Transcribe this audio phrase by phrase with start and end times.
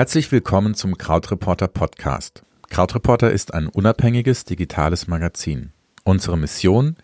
[0.00, 2.42] Herzlich willkommen zum Krautreporter Podcast.
[2.70, 5.72] Krautreporter ist ein unabhängiges digitales Magazin.
[6.04, 6.96] Unsere Mission?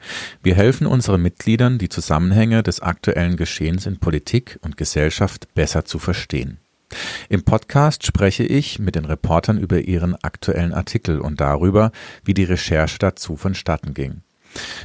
[0.43, 5.99] Wir helfen unseren Mitgliedern, die Zusammenhänge des aktuellen Geschehens in Politik und Gesellschaft besser zu
[5.99, 6.57] verstehen.
[7.29, 11.93] Im Podcast spreche ich mit den Reportern über ihren aktuellen Artikel und darüber,
[12.25, 14.23] wie die Recherche dazu vonstatten ging.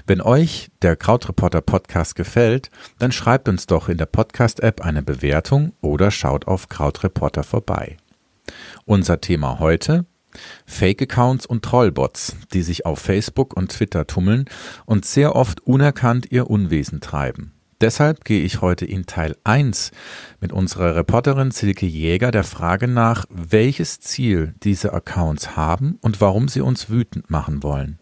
[0.06, 2.70] Wenn euch der Krautreporter Podcast gefällt,
[3.00, 7.98] dann schreibt uns doch in der Podcast-App eine Bewertung oder schaut auf Krautreporter vorbei.
[8.86, 10.06] Unser Thema heute
[10.66, 14.46] Fake-Accounts und Trollbots, die sich auf Facebook und Twitter tummeln
[14.86, 17.54] und sehr oft unerkannt ihr Unwesen treiben.
[17.82, 19.92] Deshalb gehe ich heute in Teil 1
[20.40, 26.48] mit unserer Reporterin Silke Jäger der Frage nach, welches Ziel diese Accounts haben und warum
[26.48, 27.98] sie uns wütend machen wollen.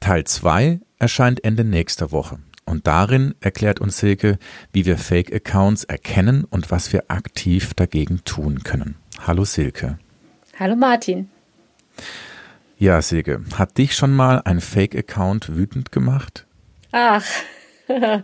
[0.00, 2.40] Teil 2 erscheint Ende nächster Woche.
[2.64, 4.38] Und darin erklärt uns Silke,
[4.72, 8.96] wie wir Fake-Accounts erkennen und was wir aktiv dagegen tun können.
[9.26, 9.98] Hallo Silke.
[10.58, 11.30] Hallo Martin.
[12.78, 16.46] Ja, Silke, hat dich schon mal ein Fake-Account wütend gemacht?
[16.92, 17.24] Ach.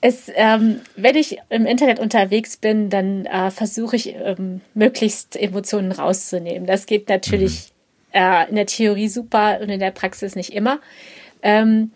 [0.00, 5.90] Es, ähm, wenn ich im Internet unterwegs bin, dann äh, versuche ich ähm, möglichst Emotionen
[5.90, 6.68] rauszunehmen.
[6.68, 7.72] Das geht natürlich
[8.14, 8.20] mhm.
[8.20, 10.78] äh, in der Theorie super und in der Praxis nicht immer.
[11.42, 11.90] Ähm,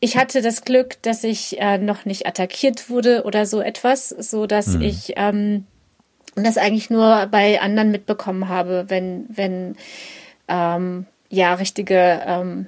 [0.00, 4.46] ich hatte das Glück, dass ich äh, noch nicht attackiert wurde oder so etwas, so
[4.46, 4.82] dass mhm.
[4.82, 5.66] ich ähm,
[6.44, 9.76] das eigentlich nur bei anderen mitbekommen habe, wenn wenn
[10.48, 12.66] ähm, ja richtige ähm,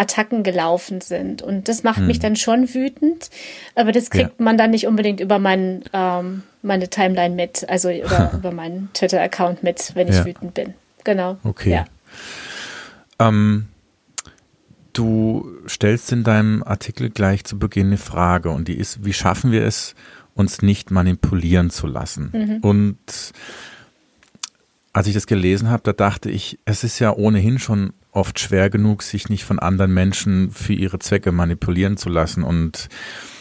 [0.00, 1.42] Attacken gelaufen sind.
[1.42, 2.06] Und das macht hm.
[2.06, 3.30] mich dann schon wütend.
[3.74, 4.44] Aber das kriegt ja.
[4.44, 9.62] man dann nicht unbedingt über mein, ähm, meine Timeline mit, also über, über meinen Twitter-Account
[9.62, 10.24] mit, wenn ich ja.
[10.24, 10.74] wütend bin.
[11.04, 11.36] Genau.
[11.44, 11.70] Okay.
[11.70, 11.84] Ja.
[13.18, 13.68] Ähm,
[14.94, 19.52] du stellst in deinem Artikel gleich zu Beginn eine Frage und die ist, wie schaffen
[19.52, 19.94] wir es,
[20.40, 22.30] uns nicht manipulieren zu lassen?
[22.32, 22.56] Mhm.
[22.62, 23.32] Und
[24.92, 28.70] als ich das gelesen habe, da dachte ich, es ist ja ohnehin schon oft schwer
[28.70, 32.42] genug, sich nicht von anderen Menschen für ihre Zwecke manipulieren zu lassen.
[32.42, 32.88] Und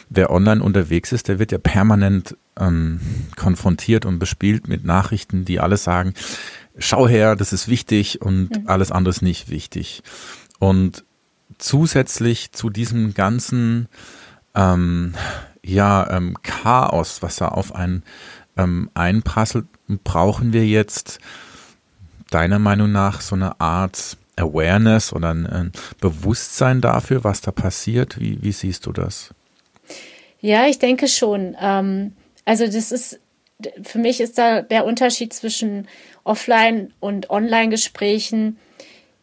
[0.10, 3.00] wer online unterwegs ist, der wird ja permanent ähm,
[3.36, 6.14] konfrontiert und bespielt mit Nachrichten, die alle sagen,
[6.78, 8.68] schau her, das ist wichtig und mhm.
[8.68, 10.04] alles andere ist nicht wichtig.
[10.60, 11.04] Und
[11.58, 13.88] zusätzlich zu diesem ganzen
[14.56, 15.16] ähm,
[15.64, 18.04] ja, ähm, Chaos, was da auf einen
[18.58, 19.66] ähm, einprasselt,
[20.04, 21.20] brauchen wir jetzt
[22.30, 28.20] deiner Meinung nach so eine Art Awareness oder ein, ein Bewusstsein dafür, was da passiert?
[28.20, 29.34] Wie, wie siehst du das?
[30.40, 31.56] Ja, ich denke schon.
[31.60, 32.14] Ähm,
[32.46, 33.20] also das ist,
[33.84, 35.88] für mich ist da der Unterschied zwischen
[36.24, 38.58] Offline- und Online-Gesprächen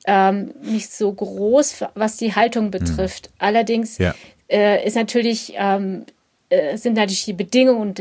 [0.06, 3.26] ähm, nicht so groß, was die Haltung betrifft.
[3.26, 3.32] Hm.
[3.38, 4.14] Allerdings ja.
[4.48, 6.04] äh, ist natürlich, ähm,
[6.50, 7.94] äh, sind natürlich die Bedingungen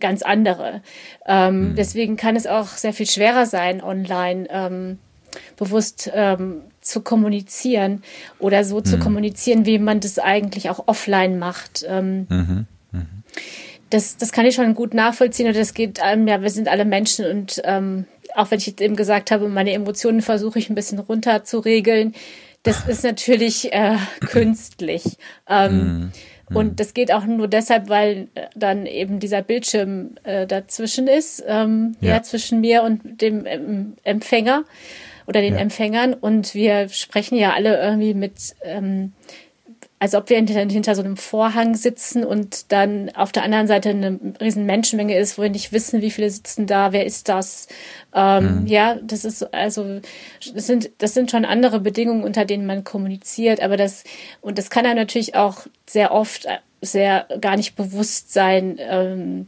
[0.00, 0.82] ganz andere.
[1.26, 1.74] Ähm, hm.
[1.76, 4.98] Deswegen kann es auch sehr viel schwerer sein, online ähm,
[5.56, 8.02] bewusst ähm, zu kommunizieren
[8.38, 8.84] oder so mhm.
[8.84, 11.84] zu kommunizieren, wie man das eigentlich auch offline macht.
[11.88, 12.66] Ähm, mhm.
[12.92, 13.06] Mhm.
[13.90, 16.84] Das, das kann ich schon gut nachvollziehen und das geht einem, ja, wir sind alle
[16.84, 20.74] Menschen und ähm, auch wenn ich jetzt eben gesagt habe, meine Emotionen versuche ich ein
[20.74, 22.14] bisschen runter zu regeln,
[22.62, 25.16] das ist natürlich äh, künstlich.
[25.48, 26.12] Ähm,
[26.48, 26.56] mhm.
[26.56, 26.76] Und mhm.
[26.76, 31.96] das geht auch nur deshalb, weil äh, dann eben dieser Bildschirm äh, dazwischen ist, ähm,
[32.00, 32.14] ja.
[32.14, 32.22] ja.
[32.22, 34.64] zwischen mir und dem ähm, Empfänger
[35.26, 35.60] oder den ja.
[35.60, 36.14] Empfängern.
[36.14, 39.12] Und wir sprechen ja alle irgendwie mit, ähm,
[40.04, 44.20] als ob wir hinter, so einem Vorhang sitzen und dann auf der anderen Seite eine
[44.38, 47.68] riesen Menschenmenge ist, wo wir nicht wissen, wie viele sitzen da, wer ist das.
[48.14, 48.66] Ähm, mhm.
[48.66, 50.00] Ja, das ist also,
[50.54, 54.04] das sind, das sind schon andere Bedingungen, unter denen man kommuniziert, aber das,
[54.42, 56.46] und das kann einem natürlich auch sehr oft
[56.82, 59.46] sehr gar nicht bewusst sein, ähm,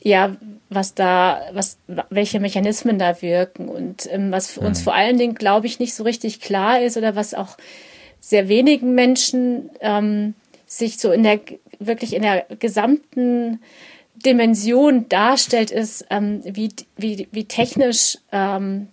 [0.00, 0.36] ja,
[0.68, 1.78] was da, was,
[2.08, 4.84] welche Mechanismen da wirken und ähm, was für uns mhm.
[4.84, 7.56] vor allen Dingen, glaube ich, nicht so richtig klar ist oder was auch
[8.28, 10.34] sehr wenigen Menschen ähm,
[10.66, 11.40] sich so in der
[11.78, 13.60] wirklich in der gesamten
[14.16, 16.68] Dimension darstellt, ist, ähm, wie,
[16.98, 18.88] wie, wie technisch ähm,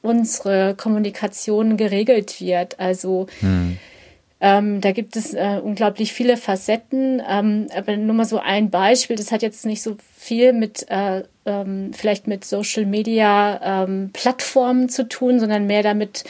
[0.00, 2.78] unsere Kommunikation geregelt wird.
[2.78, 3.78] Also mhm.
[4.44, 7.22] Ähm, da gibt es äh, unglaublich viele Facetten.
[7.28, 11.22] Ähm, aber nur mal so ein Beispiel, das hat jetzt nicht so viel mit äh,
[11.46, 16.24] ähm, vielleicht mit Social Media ähm, Plattformen zu tun, sondern mehr damit,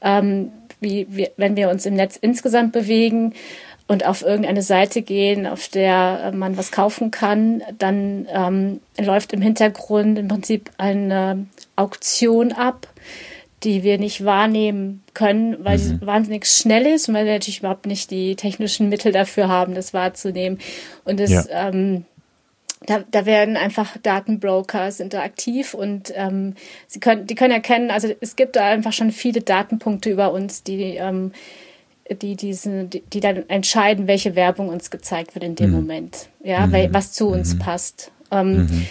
[0.00, 3.34] ähm, wie, wie wenn wir uns im Netz insgesamt bewegen
[3.86, 9.32] und auf irgendeine Seite gehen, auf der äh, man was kaufen kann, dann ähm, läuft
[9.32, 11.46] im Hintergrund im Prinzip eine
[11.76, 12.88] Auktion ab
[13.64, 15.82] die wir nicht wahrnehmen können, weil mhm.
[15.82, 19.74] sie wahnsinnig schnell ist und weil wir natürlich überhaupt nicht die technischen Mittel dafür haben,
[19.74, 20.58] das wahrzunehmen.
[21.04, 21.68] Und es ja.
[21.68, 22.04] ähm,
[22.86, 26.54] da, da werden einfach Datenbroker sind da aktiv und ähm,
[26.86, 30.62] sie können, die können erkennen, also es gibt da einfach schon viele Datenpunkte über uns,
[30.62, 31.32] die ähm,
[32.22, 35.76] die diese, die, die, dann entscheiden, welche Werbung uns gezeigt wird in dem mhm.
[35.76, 36.88] Moment, ja, mhm.
[36.92, 37.58] was zu uns mhm.
[37.58, 38.10] passt.
[38.30, 38.86] Ähm, mhm.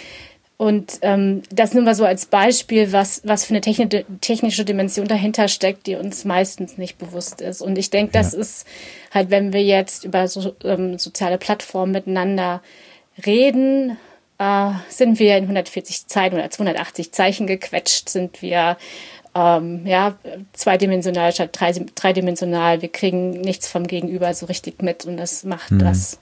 [0.56, 3.88] und ähm, das nur mal so als Beispiel, was, was für eine techni
[4.20, 7.60] technische Dimension dahinter steckt, die uns meistens nicht bewusst ist.
[7.60, 8.38] Und ich denke, das ja.
[8.40, 8.66] ist
[9.12, 12.62] halt, wenn wir jetzt über so, ähm, soziale Plattformen miteinander
[13.24, 13.96] reden,
[14.38, 18.76] äh, sind wir in 140 Zeichen oder 280 Zeichen gequetscht, sind wir
[19.34, 20.16] ähm, ja,
[20.52, 22.82] zweidimensional statt drei, dreidimensional.
[22.82, 25.78] Wir kriegen nichts vom Gegenüber so richtig mit und das macht mhm.
[25.80, 26.18] das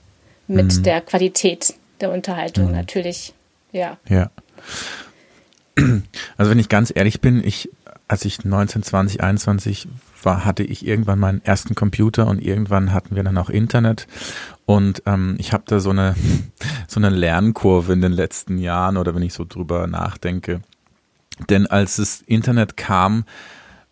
[0.47, 0.83] mit mhm.
[0.83, 2.73] der Qualität der Unterhaltung mhm.
[2.73, 3.33] natürlich,
[3.71, 3.97] ja.
[4.07, 4.29] Ja.
[6.37, 7.69] Also wenn ich ganz ehrlich bin, ich,
[8.07, 9.87] als ich 19, 20, 21
[10.23, 14.07] war, hatte ich irgendwann meinen ersten Computer und irgendwann hatten wir dann auch Internet
[14.67, 16.13] und ähm, ich habe da so eine
[16.87, 20.61] so eine Lernkurve in den letzten Jahren oder wenn ich so drüber nachdenke.
[21.49, 23.23] Denn als das Internet kam,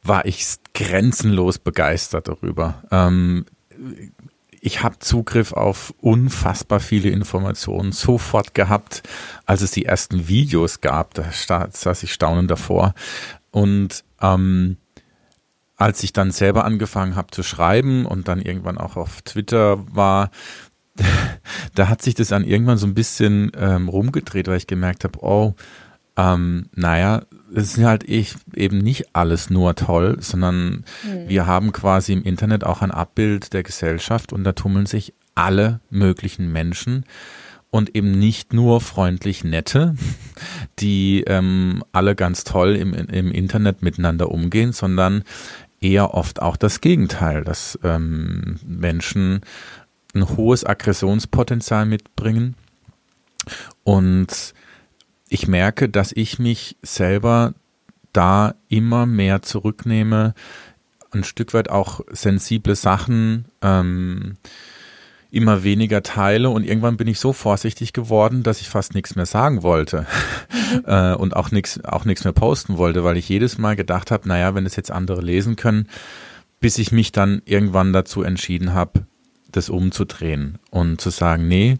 [0.03, 2.83] war ich grenzenlos begeistert darüber.
[2.91, 3.45] Ähm,
[4.59, 9.03] ich habe Zugriff auf unfassbar viele Informationen sofort gehabt,
[9.45, 11.13] als es die ersten Videos gab.
[11.13, 12.95] Da saß ich staunend davor.
[13.51, 14.75] Und ähm,
[15.77, 20.31] als ich dann selber angefangen habe zu schreiben und dann irgendwann auch auf Twitter war,
[21.75, 25.19] da hat sich das dann irgendwann so ein bisschen ähm, rumgedreht, weil ich gemerkt habe,
[25.21, 25.55] oh,
[26.17, 31.27] ähm, naja, es ist halt ich, eben nicht alles nur toll, sondern mhm.
[31.27, 35.81] wir haben quasi im Internet auch ein Abbild der Gesellschaft und da tummeln sich alle
[35.89, 37.03] möglichen Menschen
[37.69, 39.95] und eben nicht nur freundlich nette,
[40.79, 45.23] die ähm, alle ganz toll im, im Internet miteinander umgehen, sondern
[45.81, 49.41] eher oft auch das Gegenteil, dass ähm, Menschen
[50.15, 52.55] ein hohes Aggressionspotenzial mitbringen.
[53.83, 54.53] Und
[55.29, 57.53] ich merke, dass ich mich selber
[58.13, 60.33] da immer mehr zurücknehme,
[61.11, 64.37] ein Stück weit auch sensible Sachen ähm,
[65.31, 66.49] immer weniger teile.
[66.49, 70.05] Und irgendwann bin ich so vorsichtig geworden, dass ich fast nichts mehr sagen wollte.
[70.51, 70.83] Mhm.
[70.85, 74.27] äh, und auch nichts auch nichts mehr posten wollte, weil ich jedes Mal gedacht habe,
[74.27, 75.89] naja, wenn es jetzt andere lesen können,
[76.59, 79.05] bis ich mich dann irgendwann dazu entschieden habe,
[79.55, 81.77] das umzudrehen und zu sagen, nee,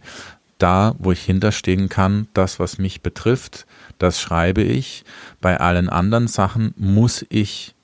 [0.58, 3.66] da, wo ich hinterstehen kann, das, was mich betrifft,
[4.00, 5.04] das schreibe ich.
[5.42, 7.76] Bei allen anderen Sachen muss ich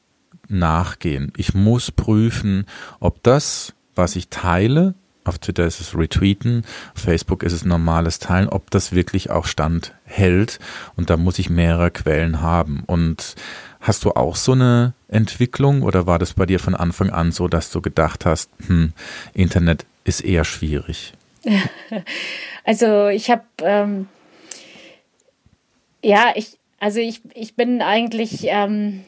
[0.48, 1.32] nachgehen.
[1.38, 2.66] Ich muss prüfen,
[3.00, 6.64] ob das, was ich teile, auf Twitter ist es Retweeten,
[6.96, 10.60] auf Facebook ist es normales Teilen, ob das wirklich auch standhält.
[10.96, 12.84] Und da muss ich mehrere Quellen haben.
[12.86, 13.36] Und
[13.80, 17.48] hast du auch so eine Entwicklung oder war das bei dir von Anfang an so,
[17.48, 18.94] dass du gedacht hast, hm,
[19.34, 21.14] Internet ist eher schwierig?
[22.64, 24.08] Also ich habe, ähm,
[26.04, 29.04] ja, ich, also ich, ich bin eigentlich ähm,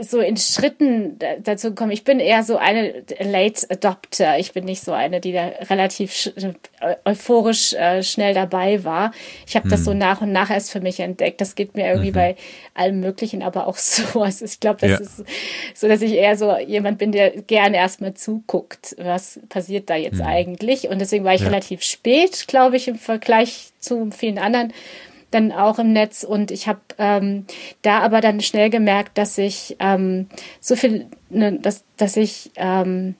[0.00, 1.92] so in Schritten dazu gekommen.
[1.92, 4.38] Ich bin eher so eine Late Adopter.
[4.38, 6.32] Ich bin nicht so eine, die da relativ
[7.04, 9.12] euphorisch äh, schnell dabei war.
[9.46, 9.70] Ich habe hm.
[9.70, 9.98] das so hm.
[9.98, 11.40] nach und nach erst für mich entdeckt.
[11.40, 12.14] Das geht mir irgendwie mhm.
[12.14, 12.36] bei
[12.74, 14.22] allem Möglichen, aber auch so.
[14.22, 14.98] Also ich glaube, das ja.
[14.98, 15.24] ist
[15.74, 20.18] so, dass ich eher so jemand bin, der gerne erstmal zuguckt, was passiert da jetzt
[20.18, 20.26] mhm.
[20.26, 20.88] eigentlich.
[20.88, 21.48] Und deswegen war ich ja.
[21.48, 24.72] relativ spät, glaube ich, im Vergleich zu vielen anderen
[25.30, 27.44] dann auch im Netz und ich habe ähm,
[27.82, 30.26] da aber dann schnell gemerkt, dass ich ähm,
[30.60, 33.14] so viel, ne, dass, dass ich ähm,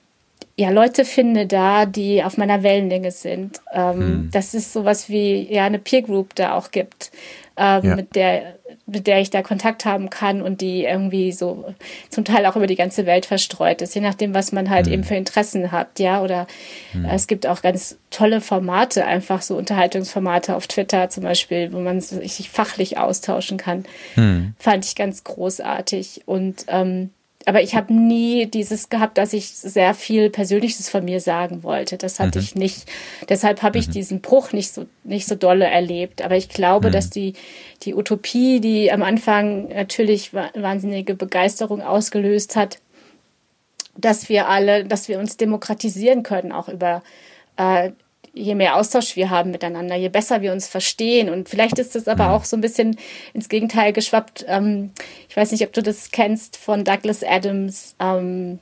[0.55, 3.61] ja Leute finde da, die auf meiner Wellenlänge sind.
[3.71, 4.29] Ähm, hm.
[4.31, 7.11] Dass es sowas wie ja eine Peer Group da auch gibt,
[7.59, 7.95] ähm, ja.
[7.95, 11.73] mit der mit der ich da Kontakt haben kann und die irgendwie so
[12.09, 14.93] zum Teil auch über die ganze Welt verstreut ist, je nachdem, was man halt mhm.
[14.93, 16.21] eben für Interessen hat, ja.
[16.21, 16.47] Oder
[16.93, 17.05] mhm.
[17.05, 21.99] es gibt auch ganz tolle Formate, einfach so Unterhaltungsformate auf Twitter zum Beispiel, wo man
[22.01, 23.85] sich fachlich austauschen kann.
[24.15, 24.53] Mhm.
[24.57, 26.23] Fand ich ganz großartig.
[26.25, 27.09] Und ähm,
[27.49, 31.97] aber ich habe nie dieses gehabt, dass ich sehr viel Persönliches von mir sagen wollte.
[31.97, 32.43] Das hatte mhm.
[32.43, 32.85] ich nicht.
[33.27, 33.93] Deshalb habe ich mhm.
[33.93, 36.21] diesen Bruch nicht so nicht so dolle erlebt.
[36.21, 36.91] Aber ich glaube, mhm.
[36.91, 37.33] dass die
[37.81, 42.77] die Utopie, die am Anfang natürlich wahnsinnige Begeisterung ausgelöst hat,
[43.97, 47.01] dass wir alle, dass wir uns demokratisieren können, auch über
[47.57, 47.89] äh,
[48.33, 51.29] je mehr Austausch wir haben miteinander, je besser wir uns verstehen.
[51.29, 52.31] Und vielleicht ist es aber mhm.
[52.31, 52.97] auch so ein bisschen
[53.33, 54.45] ins Gegenteil geschwappt.
[54.47, 54.91] Ähm,
[55.27, 58.59] ich weiß nicht, ob du das kennst von Douglas Adams, ähm,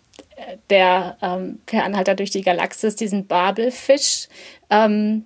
[0.70, 4.28] der ähm, per Anhalter durch die Galaxis, diesen Babelfisch,
[4.70, 5.26] ähm,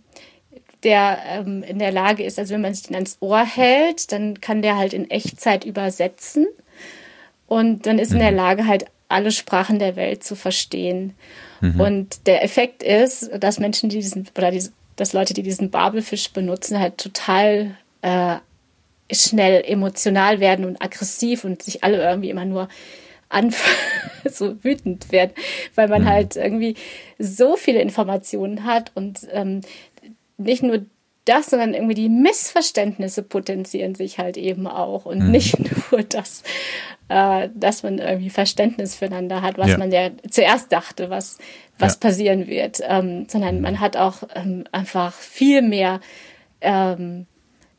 [0.83, 4.41] der ähm, in der Lage ist, also wenn man sich den ans Ohr hält, dann
[4.41, 6.48] kann der halt in Echtzeit übersetzen.
[7.48, 8.38] Und dann ist in der mhm.
[8.38, 11.13] Lage, halt alle Sprachen der Welt zu verstehen.
[11.62, 11.80] Mhm.
[11.80, 14.63] Und der Effekt ist, dass Menschen, die diesen, oder die,
[14.96, 18.38] dass Leute, die diesen Babelfisch benutzen, halt total äh,
[19.12, 22.70] schnell emotional werden und aggressiv und sich alle irgendwie immer nur
[24.30, 25.32] so wütend werden,
[25.75, 26.08] weil man mhm.
[26.08, 26.75] halt irgendwie
[27.18, 29.62] so viele Informationen hat und ähm,
[30.38, 30.86] nicht nur
[31.31, 35.31] das, sondern irgendwie die Missverständnisse potenzieren sich halt eben auch und mhm.
[35.31, 35.57] nicht
[35.91, 36.43] nur das,
[37.09, 39.77] äh, dass man irgendwie Verständnis füreinander hat, was ja.
[39.77, 41.38] man ja zuerst dachte, was,
[41.79, 42.00] was ja.
[42.00, 43.61] passieren wird, ähm, sondern mhm.
[43.61, 46.01] man hat auch ähm, einfach viel mehr
[46.59, 47.25] ähm,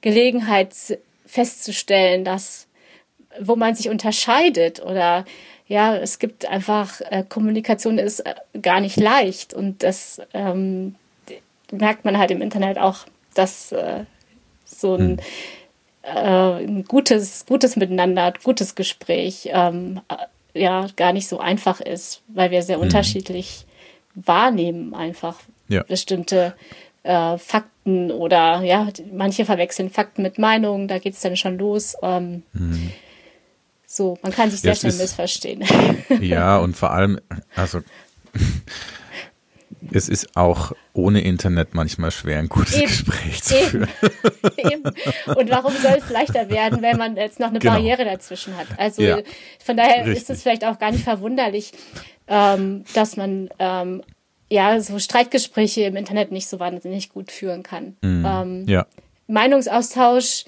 [0.00, 0.74] Gelegenheit
[1.26, 2.68] festzustellen, dass
[3.40, 5.24] wo man sich unterscheidet oder
[5.66, 10.96] ja, es gibt einfach, äh, Kommunikation ist äh, gar nicht leicht und das ähm,
[11.70, 14.04] merkt man halt im Internet auch, dass äh,
[14.64, 15.18] so ein, hm.
[16.02, 22.22] äh, ein, gutes, gutes Miteinander, gutes Gespräch ähm, äh, ja gar nicht so einfach ist,
[22.28, 22.82] weil wir sehr hm.
[22.82, 23.66] unterschiedlich
[24.14, 25.82] wahrnehmen einfach ja.
[25.82, 26.54] bestimmte
[27.02, 31.96] äh, Fakten oder ja, manche verwechseln Fakten mit Meinungen, da geht es dann schon los.
[32.02, 32.92] Ähm, hm.
[33.86, 35.64] So, man kann sich sehr schnell missverstehen.
[36.20, 37.20] Ja, und vor allem,
[37.54, 37.80] also
[39.90, 43.88] es ist auch ohne Internet manchmal schwer, ein gutes eben, Gespräch zu eben, führen.
[44.56, 44.82] Eben.
[44.84, 47.74] Und warum soll es leichter werden, wenn man jetzt noch eine genau.
[47.74, 48.66] Barriere dazwischen hat?
[48.76, 49.18] Also ja,
[49.64, 50.16] von daher richtig.
[50.16, 51.72] ist es vielleicht auch gar nicht verwunderlich,
[52.28, 54.02] ähm, dass man ähm,
[54.50, 57.96] ja so Streitgespräche im Internet nicht so wahnsinnig gut führen kann.
[58.02, 58.24] Mhm.
[58.26, 58.86] Ähm, ja.
[59.26, 60.44] Meinungsaustausch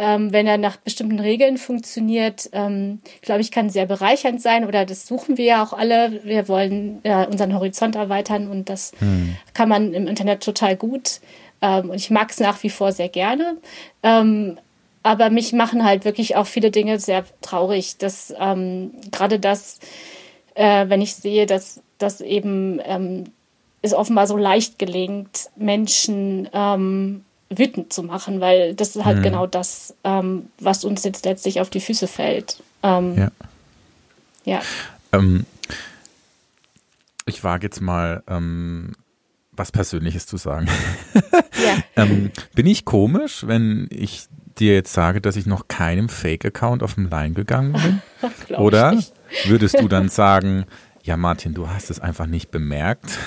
[0.00, 4.66] ähm, wenn er nach bestimmten Regeln funktioniert, ähm, glaube ich, kann sehr bereichernd sein.
[4.66, 6.24] Oder das suchen wir ja auch alle.
[6.24, 9.36] Wir wollen äh, unseren Horizont erweitern und das hm.
[9.52, 11.20] kann man im Internet total gut.
[11.60, 13.58] Ähm, und ich mag es nach wie vor sehr gerne.
[14.02, 14.56] Ähm,
[15.02, 17.98] aber mich machen halt wirklich auch viele Dinge sehr traurig.
[17.98, 19.80] Dass ähm, gerade das,
[20.54, 23.24] äh, wenn ich sehe, dass, dass eben ähm,
[23.82, 26.48] es offenbar so leicht gelingt, Menschen
[27.50, 29.22] wütend zu machen, weil das ist halt mhm.
[29.22, 32.62] genau das, ähm, was uns jetzt letztlich auf die Füße fällt.
[32.82, 33.30] Ähm, ja.
[34.44, 34.60] ja.
[35.12, 35.44] Ähm,
[37.26, 38.92] ich wage jetzt mal ähm,
[39.52, 40.68] was Persönliches zu sagen.
[41.64, 41.76] ja.
[41.96, 44.26] Ähm, bin ich komisch, wenn ich
[44.58, 48.56] dir jetzt sage, dass ich noch keinem Fake-Account auf dem Line gegangen bin?
[48.56, 48.98] Oder
[49.44, 50.64] würdest du dann sagen,
[51.02, 53.18] ja Martin, du hast es einfach nicht bemerkt?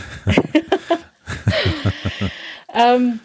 [2.74, 3.20] ähm,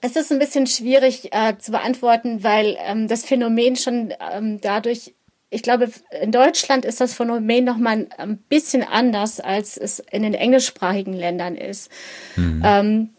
[0.00, 5.14] es ist ein bisschen schwierig äh, zu beantworten, weil ähm, das Phänomen schon ähm, dadurch,
[5.50, 5.90] ich glaube,
[6.22, 11.12] in Deutschland ist das Phänomen noch mal ein bisschen anders, als es in den englischsprachigen
[11.12, 11.90] Ländern ist.
[12.36, 12.62] Mhm.
[12.64, 13.10] Ähm,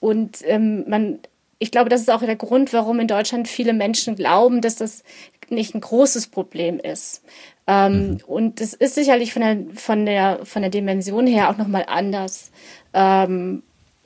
[0.00, 1.18] und ähm, man,
[1.58, 5.02] ich glaube, das ist auch der Grund, warum in Deutschland viele Menschen glauben, dass das
[5.48, 7.22] nicht ein großes Problem ist.
[7.66, 8.20] Ähm, mhm.
[8.26, 11.84] Und es ist sicherlich von der, von der, von der Dimension her auch noch mal
[11.86, 12.50] anders.
[12.94, 13.62] Ähm,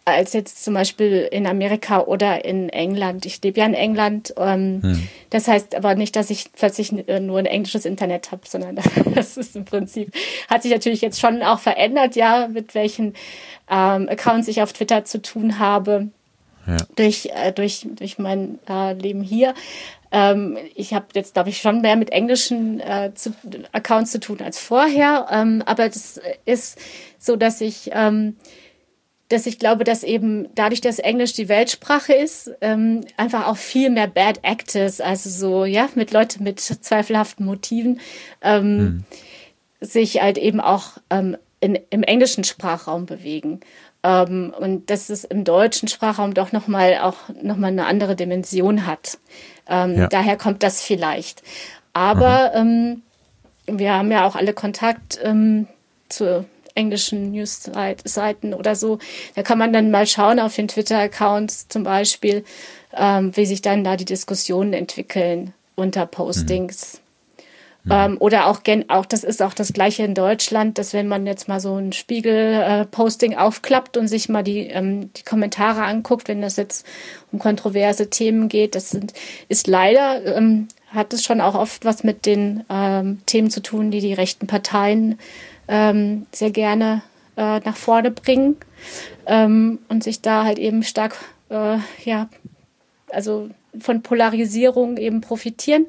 [0.07, 3.27] als jetzt zum Beispiel in Amerika oder in England.
[3.27, 4.33] Ich lebe ja in England.
[4.39, 5.09] Ähm, hm.
[5.31, 8.79] Das heißt aber nicht, dass ich plötzlich äh, nur ein englisches Internet habe, sondern
[9.15, 10.15] das ist im Prinzip,
[10.49, 13.15] hat sich natürlich jetzt schon auch verändert, ja, mit welchen
[13.69, 16.09] ähm, Accounts ich auf Twitter zu tun habe.
[16.69, 16.77] Ja.
[16.95, 19.55] Durch, äh, durch, durch mein äh, Leben hier.
[20.13, 23.33] Ähm, ich habe jetzt, glaube ich, schon mehr mit englischen äh, zu,
[23.73, 25.27] Accounts zu tun als vorher.
[25.31, 26.79] Ähm, aber das ist
[27.19, 28.37] so, dass ich ähm,
[29.29, 33.91] dass ich glaube, dass eben dadurch, dass Englisch die Weltsprache ist, ähm, einfach auch viel
[33.91, 38.01] mehr Bad Actors, also so, ja, mit Leuten mit zweifelhaften Motiven,
[38.43, 39.05] ähm, hm.
[39.81, 43.61] sich halt eben auch ähm, in, im englischen Sprachraum bewegen.
[44.05, 49.19] Ähm, und dass es im deutschen Sprachraum doch nochmal auch nochmal eine andere Dimension hat.
[49.69, 50.07] Ähm, ja.
[50.07, 51.43] Daher kommt das vielleicht.
[51.93, 53.03] Aber ähm,
[53.67, 55.19] wir haben ja auch alle Kontakt
[56.09, 56.45] zu
[56.77, 58.99] englischen News-Seiten oder so.
[59.35, 62.45] Da kann man dann mal schauen auf den Twitter-Accounts zum Beispiel,
[62.95, 67.01] ähm, wie sich dann da die Diskussionen entwickeln unter Postings.
[67.85, 67.93] Mhm.
[67.93, 71.47] Ähm, oder auch, auch, das ist auch das Gleiche in Deutschland, dass wenn man jetzt
[71.47, 76.43] mal so ein Spiegel-Posting äh, aufklappt und sich mal die, ähm, die Kommentare anguckt, wenn
[76.43, 76.85] das jetzt
[77.31, 79.13] um kontroverse Themen geht, das sind,
[79.49, 83.93] ist leider, ähm, hat es schon auch oft was mit den ähm, Themen zu tun,
[83.93, 85.19] die die rechten Parteien
[85.69, 87.03] ähm, sehr gerne
[87.37, 88.57] äh, nach vorne bringen
[89.27, 91.17] ähm, und sich da halt eben stark,
[91.51, 92.29] äh, ja,
[93.11, 95.87] also von Polarisierung eben profitieren.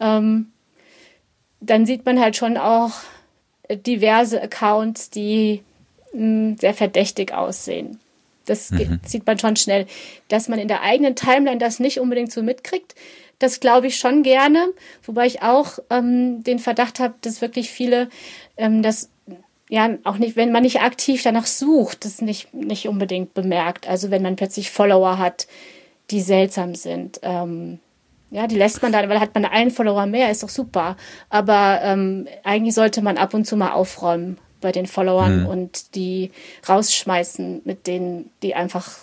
[0.00, 0.50] Ähm,
[1.60, 2.92] dann sieht man halt schon auch
[3.70, 5.62] diverse Accounts, die
[6.12, 7.98] mh, hm, sehr verdächtig aussehen.
[8.46, 9.00] Das mhm.
[9.04, 9.86] sieht man schon schnell.
[10.28, 12.94] Dass man in der eigenen Timeline das nicht unbedingt so mitkriegt,
[13.38, 14.68] das glaube ich schon gerne.
[15.02, 18.08] Wobei ich auch ähm, den Verdacht habe, dass wirklich viele
[18.56, 19.10] ähm, das
[19.68, 23.88] ja, auch nicht, wenn man nicht aktiv danach sucht, das nicht, nicht unbedingt bemerkt.
[23.88, 25.46] Also wenn man plötzlich Follower hat,
[26.10, 27.18] die seltsam sind.
[27.22, 27.80] Ähm,
[28.30, 30.96] ja, die lässt man dann, weil hat man einen Follower mehr, ist doch super.
[31.30, 35.46] Aber ähm, eigentlich sollte man ab und zu mal aufräumen bei den Followern mhm.
[35.46, 36.30] und die
[36.68, 38.98] rausschmeißen mit denen, die einfach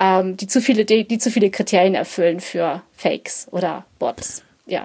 [0.00, 4.42] ähm, die zu viele, die, die zu viele Kriterien erfüllen für Fakes oder Bots.
[4.66, 4.84] Ja.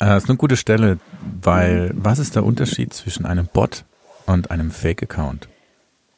[0.00, 0.98] Äh, das ist eine gute Stelle,
[1.40, 3.84] weil was ist der Unterschied zwischen einem Bot
[4.26, 5.48] und einem Fake-Account?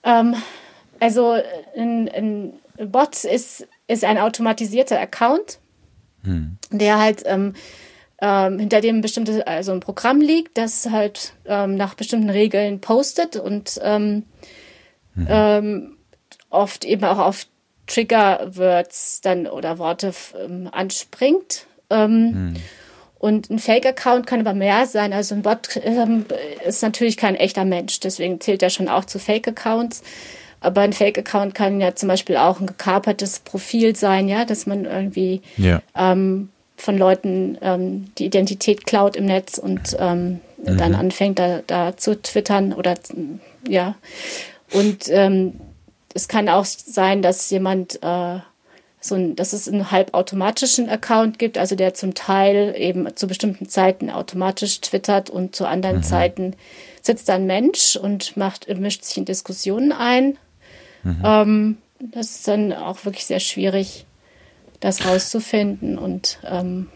[0.04, 0.34] Ähm,
[0.98, 1.36] also
[1.76, 2.52] ein, ein,
[2.90, 5.58] Bot ist, ist ein automatisierter Account,
[6.24, 6.56] hm.
[6.70, 7.52] der halt ähm,
[8.22, 13.36] ähm, hinter dem bestimmte, also ein Programm liegt, das halt ähm, nach bestimmten Regeln postet
[13.36, 14.24] und ähm,
[16.48, 17.46] oft eben auch auf
[17.92, 21.66] Trigger-Words dann oder Worte ähm, anspringt.
[21.90, 22.54] Ähm, mhm.
[23.18, 25.12] Und ein Fake-Account kann aber mehr sein.
[25.12, 26.24] Also ein Bot ähm,
[26.66, 30.02] ist natürlich kein echter Mensch, deswegen zählt er schon auch zu Fake-Accounts.
[30.60, 34.84] Aber ein Fake-Account kann ja zum Beispiel auch ein gekapertes Profil sein, ja, dass man
[34.84, 35.82] irgendwie ja.
[35.96, 40.78] ähm, von Leuten ähm, die Identität klaut im Netz und ähm, mhm.
[40.78, 42.94] dann anfängt da, da zu twittern oder
[43.68, 43.96] ja.
[44.72, 45.60] Und ähm,
[46.14, 48.38] es kann auch sein, dass jemand äh,
[49.00, 53.68] so ein, dass es einen halbautomatischen Account gibt, also der zum Teil eben zu bestimmten
[53.68, 56.02] Zeiten automatisch twittert und zu anderen mhm.
[56.02, 56.56] Zeiten
[57.02, 60.38] sitzt ein Mensch und macht, mischt sich in Diskussionen ein.
[61.02, 61.22] Mhm.
[61.24, 61.78] Ähm,
[62.12, 64.06] das ist dann auch wirklich sehr schwierig,
[64.80, 66.88] das rauszufinden und ähm,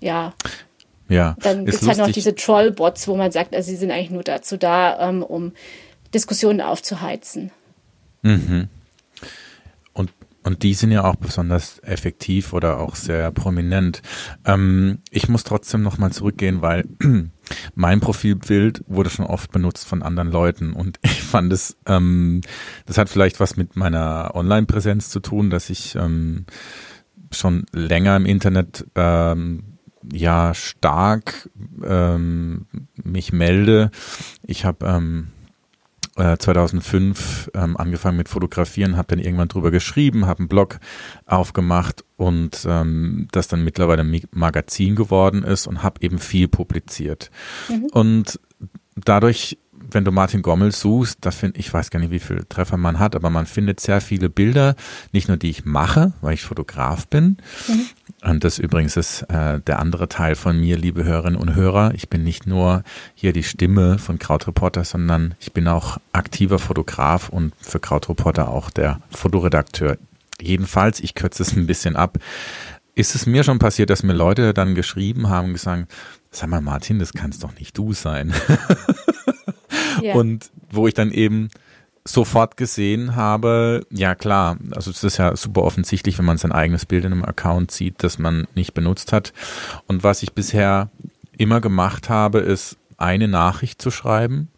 [0.00, 0.34] ja.
[1.08, 1.36] Ja.
[1.40, 4.22] Dann gibt es halt noch diese Trollbots, wo man sagt, also sie sind eigentlich nur
[4.22, 5.52] dazu da, ähm, um
[6.14, 7.50] Diskussionen aufzuheizen.
[8.22, 8.68] Mhm.
[10.42, 14.00] Und die sind ja auch besonders effektiv oder auch sehr prominent.
[14.46, 16.86] Ähm, ich muss trotzdem nochmal zurückgehen, weil
[17.74, 22.40] mein Profilbild wurde schon oft benutzt von anderen Leuten und ich fand es, ähm,
[22.86, 26.46] das hat vielleicht was mit meiner Online-Präsenz zu tun, dass ich ähm,
[27.32, 29.78] schon länger im Internet ähm,
[30.10, 31.50] ja stark
[31.84, 33.90] ähm, mich melde.
[34.42, 35.28] Ich habe ähm,
[36.16, 40.78] 2005 äh, ähm, angefangen mit Fotografieren, habe dann irgendwann drüber geschrieben, habe einen Blog
[41.26, 47.30] aufgemacht und ähm, das dann mittlerweile ein Magazin geworden ist und habe eben viel publiziert.
[47.68, 47.86] Mhm.
[47.92, 48.40] Und
[48.96, 49.58] dadurch
[49.92, 53.00] wenn du Martin Gommel suchst, da finde ich weiß gar nicht, wie viele Treffer man
[53.00, 54.76] hat, aber man findet sehr viele Bilder,
[55.10, 57.86] nicht nur die ich mache, weil ich Fotograf bin, mhm.
[58.22, 61.92] Und das übrigens ist äh, der andere Teil von mir, liebe Hörerinnen und Hörer.
[61.94, 62.82] Ich bin nicht nur
[63.14, 68.68] hier die Stimme von Krautreporter, sondern ich bin auch aktiver Fotograf und für Krautreporter auch
[68.70, 69.96] der Fotoredakteur.
[70.40, 72.18] Jedenfalls, ich kürze es ein bisschen ab,
[72.94, 75.90] ist es mir schon passiert, dass mir Leute dann geschrieben haben und gesagt,
[76.30, 78.32] sag mal Martin, das kannst doch nicht du sein.
[80.02, 80.14] ja.
[80.14, 81.50] Und wo ich dann eben
[82.04, 86.86] sofort gesehen habe, ja klar, also es ist ja super offensichtlich, wenn man sein eigenes
[86.86, 89.32] Bild in einem Account sieht, das man nicht benutzt hat.
[89.86, 90.90] Und was ich bisher
[91.36, 94.48] immer gemacht habe, ist eine Nachricht zu schreiben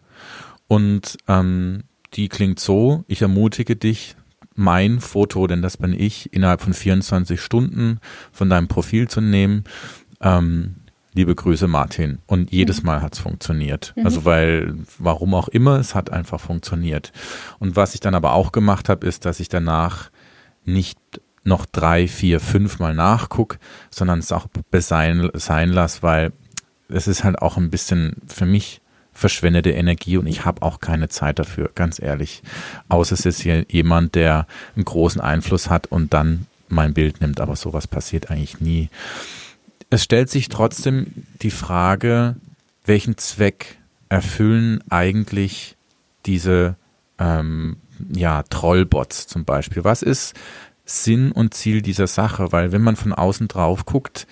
[0.68, 4.16] und ähm, die klingt so, ich ermutige dich,
[4.54, 8.00] mein Foto, denn das bin ich, innerhalb von 24 Stunden
[8.32, 9.64] von deinem Profil zu nehmen.
[10.20, 10.76] Ähm,
[11.14, 12.20] Liebe Grüße, Martin.
[12.26, 12.86] Und jedes mhm.
[12.86, 13.92] Mal hat's funktioniert.
[13.96, 14.06] Mhm.
[14.06, 17.12] Also weil, warum auch immer, es hat einfach funktioniert.
[17.58, 20.10] Und was ich dann aber auch gemacht habe, ist, dass ich danach
[20.64, 20.98] nicht
[21.44, 23.58] noch drei, vier, fünf Mal nachguck,
[23.90, 26.32] sondern es auch sein, sein lasse, weil
[26.88, 28.80] es ist halt auch ein bisschen für mich
[29.12, 32.42] verschwendete Energie und ich habe auch keine Zeit dafür, ganz ehrlich.
[32.88, 37.40] Außer es ist hier jemand, der einen großen Einfluss hat und dann mein Bild nimmt,
[37.40, 38.88] aber sowas passiert eigentlich nie
[39.92, 41.06] es stellt sich trotzdem
[41.42, 42.36] die Frage,
[42.86, 43.76] welchen Zweck
[44.08, 45.76] erfüllen eigentlich
[46.24, 46.76] diese
[47.18, 47.76] ähm,
[48.10, 49.84] ja, Trollbots zum Beispiel?
[49.84, 50.34] Was ist
[50.86, 52.52] Sinn und Ziel dieser Sache?
[52.52, 54.26] Weil wenn man von außen drauf guckt,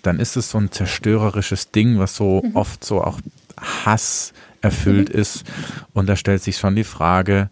[0.00, 2.56] dann ist es so ein zerstörerisches Ding, was so mhm.
[2.56, 3.20] oft so auch
[3.60, 4.32] Hass
[4.62, 5.20] erfüllt mhm.
[5.20, 5.44] ist.
[5.92, 7.50] Und da stellt sich schon die Frage,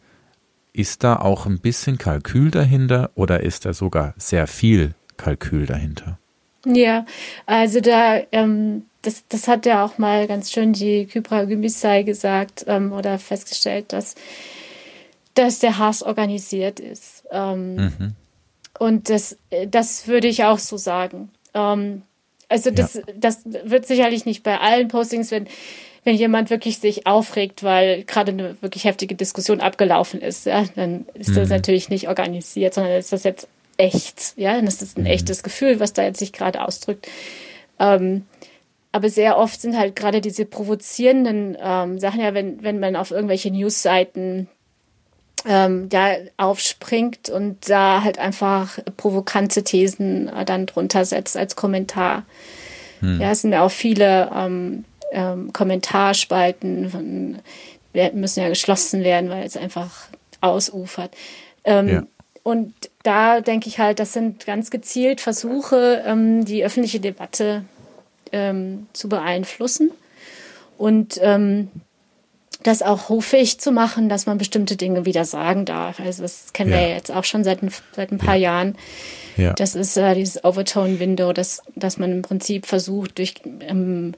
[0.72, 6.18] ist da auch ein bisschen Kalkül dahinter oder ist da sogar sehr viel Kalkül dahinter?
[6.66, 7.06] Ja,
[7.46, 12.64] also da, ähm, das, das hat ja auch mal ganz schön die Kybra Gümüşay gesagt
[12.66, 14.16] ähm, oder festgestellt, dass,
[15.34, 17.24] dass der Hass organisiert ist.
[17.30, 18.12] Ähm, mhm.
[18.80, 21.30] Und das, das würde ich auch so sagen.
[21.54, 22.02] Ähm,
[22.48, 23.02] also das, ja.
[23.16, 25.46] das wird sicherlich nicht bei allen Postings, wenn,
[26.02, 31.06] wenn jemand wirklich sich aufregt, weil gerade eine wirklich heftige Diskussion abgelaufen ist, ja, dann
[31.14, 31.54] ist das mhm.
[31.54, 34.34] natürlich nicht organisiert, sondern ist das jetzt echt.
[34.36, 35.10] Ja, dann ist das ein mhm.
[35.10, 37.08] echtes Gefühl, was da jetzt sich gerade ausdrückt.
[37.78, 38.24] Ähm,
[38.92, 43.10] aber sehr oft sind halt gerade diese provozierenden ähm, Sachen ja, wenn, wenn man auf
[43.10, 44.48] irgendwelche Newsseiten
[45.46, 52.24] ähm, da aufspringt und da halt einfach provokante Thesen äh, dann drunter setzt als Kommentar.
[53.00, 53.20] Hm.
[53.20, 57.38] Ja, es sind ja auch viele ähm, ähm, Kommentarspalten von,
[58.14, 60.08] müssen ja geschlossen werden, weil es einfach
[60.40, 61.14] ausufert.
[61.64, 62.02] Ähm, ja.
[62.42, 62.74] Und
[63.06, 67.64] da denke ich halt, das sind ganz gezielt Versuche, ähm, die öffentliche Debatte
[68.32, 69.92] ähm, zu beeinflussen
[70.76, 71.68] und ähm,
[72.62, 76.00] das auch hoffähig zu machen, dass man bestimmte Dinge wieder sagen darf.
[76.00, 76.78] Also das kennen ja.
[76.78, 78.50] wir jetzt auch schon seit ein, seit ein paar ja.
[78.50, 78.76] Jahren.
[79.36, 79.52] Ja.
[79.52, 84.14] Das ist äh, dieses Overtone-Window, dass, dass man im Prinzip versucht, durch, ähm,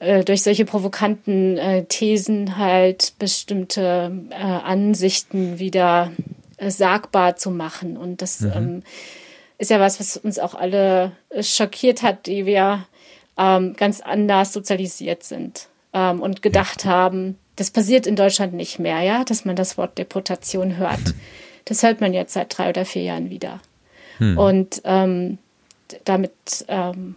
[0.00, 6.10] äh, durch solche provokanten äh, Thesen halt bestimmte äh, Ansichten wieder
[6.70, 7.96] sagbar zu machen.
[7.96, 8.52] Und das mhm.
[8.54, 8.82] ähm,
[9.58, 12.86] ist ja was, was uns auch alle äh, schockiert hat, die wir
[13.38, 16.90] ähm, ganz anders sozialisiert sind ähm, und gedacht ja.
[16.90, 21.04] haben, das passiert in Deutschland nicht mehr, ja, dass man das Wort Deportation hört.
[21.04, 21.14] Mhm.
[21.64, 23.60] Das hört man jetzt seit drei oder vier Jahren wieder.
[24.18, 24.36] Hm.
[24.36, 25.38] Und ähm,
[26.04, 26.32] damit
[26.68, 27.14] ähm,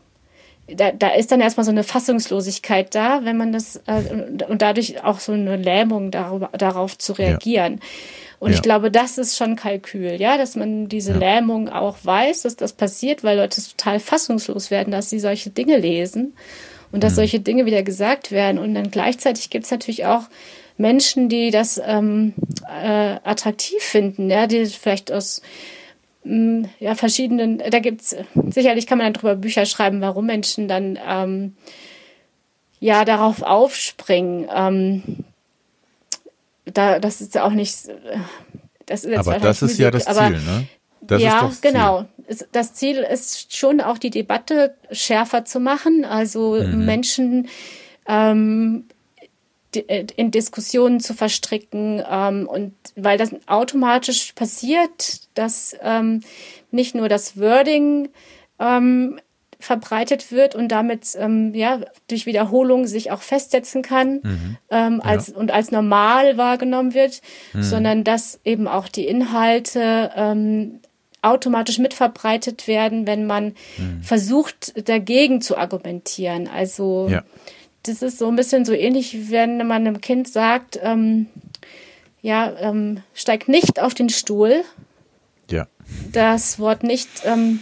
[0.68, 4.02] da, da ist dann erstmal so eine Fassungslosigkeit da, wenn man das äh,
[4.48, 7.76] und dadurch auch so eine Lähmung darüber, darauf zu reagieren.
[7.76, 7.80] Ja.
[8.40, 8.56] Und ja.
[8.56, 11.18] ich glaube, das ist schon Kalkül, ja, dass man diese ja.
[11.18, 15.78] Lähmung auch weiß, dass das passiert, weil Leute total fassungslos werden, dass sie solche Dinge
[15.78, 16.34] lesen
[16.92, 17.18] und dass mhm.
[17.18, 18.60] solche Dinge wieder gesagt werden.
[18.60, 20.24] Und dann gleichzeitig gibt es natürlich auch
[20.78, 22.34] Menschen, die das ähm,
[22.68, 25.42] äh, attraktiv finden, ja, die vielleicht aus
[26.24, 28.16] mm, ja, verschiedenen, da gibt es,
[28.50, 31.56] sicherlich kann man dann drüber Bücher schreiben, warum Menschen dann ähm,
[32.80, 34.48] ja darauf aufspringen.
[34.54, 35.04] Ähm,
[36.76, 37.74] da, das ist ja auch nicht,
[38.86, 40.68] das ist jetzt aber das ist Musik, ja das Ziel, ne?
[41.02, 42.06] Das ja, genau.
[42.52, 46.86] Das Ziel ist schon auch die Debatte schärfer zu machen, also mhm.
[46.86, 47.48] Menschen
[48.08, 48.86] ähm,
[49.76, 56.24] äh, in Diskussionen zu verstricken ähm, und weil das automatisch passiert, dass ähm,
[56.72, 58.10] nicht nur das Wording
[58.60, 59.20] ähm,
[59.60, 64.58] verbreitet wird und damit ähm, ja durch Wiederholung sich auch festsetzen kann mhm.
[64.70, 65.36] ähm, als ja.
[65.36, 67.22] und als normal wahrgenommen wird,
[67.54, 67.64] mhm.
[67.64, 70.80] sondern dass eben auch die Inhalte ähm,
[71.22, 74.04] automatisch mitverbreitet werden, wenn man mhm.
[74.04, 76.48] versucht dagegen zu argumentieren.
[76.48, 77.24] Also ja.
[77.84, 81.28] das ist so ein bisschen so ähnlich, wenn man einem Kind sagt, ähm,
[82.22, 84.64] ja, ähm, steig nicht auf den Stuhl.
[85.50, 85.68] Ja.
[86.12, 87.60] Das Wort nicht ähm,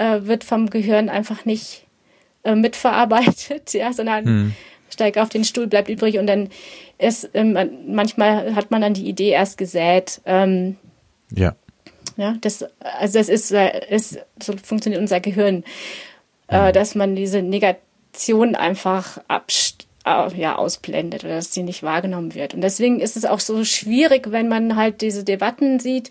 [0.00, 1.84] äh, wird vom Gehirn einfach nicht
[2.42, 4.52] äh, mitverarbeitet, ja, sondern hm.
[4.88, 6.48] steig auf den Stuhl, bleibt übrig und dann
[6.98, 10.20] ist ähm, manchmal hat man dann die Idee erst gesät.
[10.24, 10.76] Ähm,
[11.30, 11.54] ja.
[12.16, 15.64] Ja, das, also das ist, äh, ist so funktioniert unser Gehirn,
[16.48, 16.72] äh, hm.
[16.72, 22.54] dass man diese Negation einfach abst äh, ja, ausblendet oder dass sie nicht wahrgenommen wird.
[22.54, 26.10] Und deswegen ist es auch so schwierig, wenn man halt diese Debatten sieht,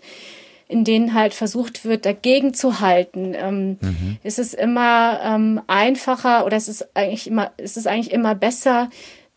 [0.70, 3.34] in denen halt versucht wird, dagegen zu halten.
[3.34, 4.18] Ähm, mhm.
[4.22, 8.88] Ist es immer ähm, einfacher oder ist es eigentlich immer, ist es eigentlich immer besser,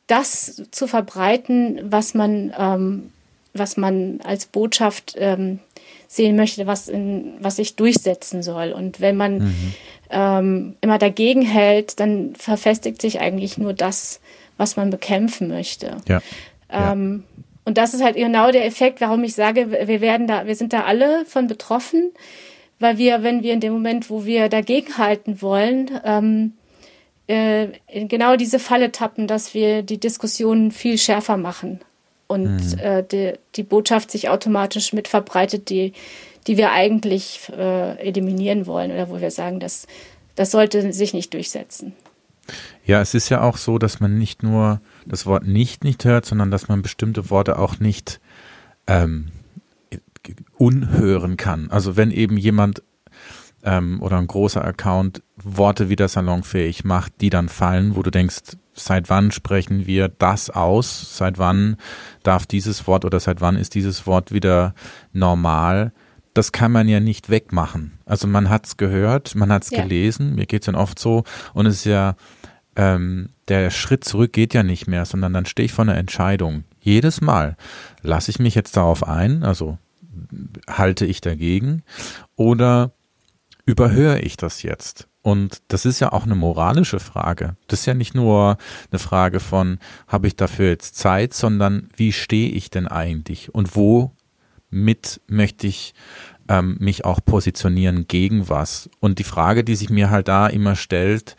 [0.05, 3.11] das zu verbreiten, was man, ähm,
[3.53, 5.59] was man als Botschaft ähm,
[6.07, 8.71] sehen möchte, was, in, was sich durchsetzen soll.
[8.71, 9.73] Und wenn man mhm.
[10.11, 14.19] ähm, immer dagegen hält, dann verfestigt sich eigentlich nur das,
[14.57, 15.97] was man bekämpfen möchte.
[16.07, 16.21] Ja.
[16.69, 17.42] Ähm, ja.
[17.65, 20.73] Und das ist halt genau der Effekt, warum ich sage, wir werden da, wir sind
[20.73, 22.11] da alle von betroffen,
[22.79, 26.53] weil wir, wenn wir in dem Moment, wo wir dagegen halten wollen, ähm,
[27.27, 31.79] äh, in genau diese Falle tappen, dass wir die Diskussion viel schärfer machen
[32.27, 32.79] und mhm.
[32.79, 35.93] äh, die, die Botschaft sich automatisch mit verbreitet, die,
[36.47, 39.87] die wir eigentlich äh, eliminieren wollen oder wo wir sagen, dass
[40.35, 41.93] das sollte sich nicht durchsetzen.
[42.85, 46.25] Ja, es ist ja auch so, dass man nicht nur das Wort nicht nicht hört,
[46.25, 48.19] sondern dass man bestimmte Worte auch nicht
[48.87, 49.27] ähm,
[50.57, 51.69] unhören kann.
[51.69, 52.83] Also wenn eben jemand
[53.63, 58.57] ähm, oder ein großer Account Worte wieder salonfähig macht, die dann fallen, wo du denkst,
[58.73, 61.17] seit wann sprechen wir das aus?
[61.17, 61.77] Seit wann
[62.23, 64.73] darf dieses Wort oder seit wann ist dieses Wort wieder
[65.11, 65.93] normal?
[66.33, 67.99] Das kann man ja nicht wegmachen.
[68.05, 69.83] Also man hat es gehört, man hat es ja.
[69.83, 72.15] gelesen, mir geht es dann oft so und es ist ja
[72.75, 76.63] ähm, der Schritt zurück geht ja nicht mehr, sondern dann stehe ich vor einer Entscheidung.
[76.79, 77.57] Jedes Mal
[78.01, 79.77] lasse ich mich jetzt darauf ein, also
[80.67, 81.83] halte ich dagegen
[82.35, 82.91] oder
[83.65, 85.07] überhöre ich das jetzt?
[85.21, 87.55] Und das ist ja auch eine moralische Frage.
[87.67, 88.57] Das ist ja nicht nur
[88.91, 93.75] eine Frage von, habe ich dafür jetzt Zeit, sondern wie stehe ich denn eigentlich und
[93.75, 95.93] womit möchte ich
[96.49, 98.89] ähm, mich auch positionieren gegen was?
[98.99, 101.37] Und die Frage, die sich mir halt da immer stellt,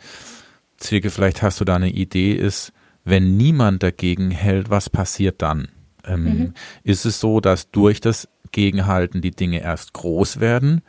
[0.77, 5.69] Zirke, vielleicht hast du da eine Idee, ist, wenn niemand dagegen hält, was passiert dann?
[6.05, 6.53] Ähm, mhm.
[6.83, 10.81] Ist es so, dass durch das Gegenhalten die Dinge erst groß werden?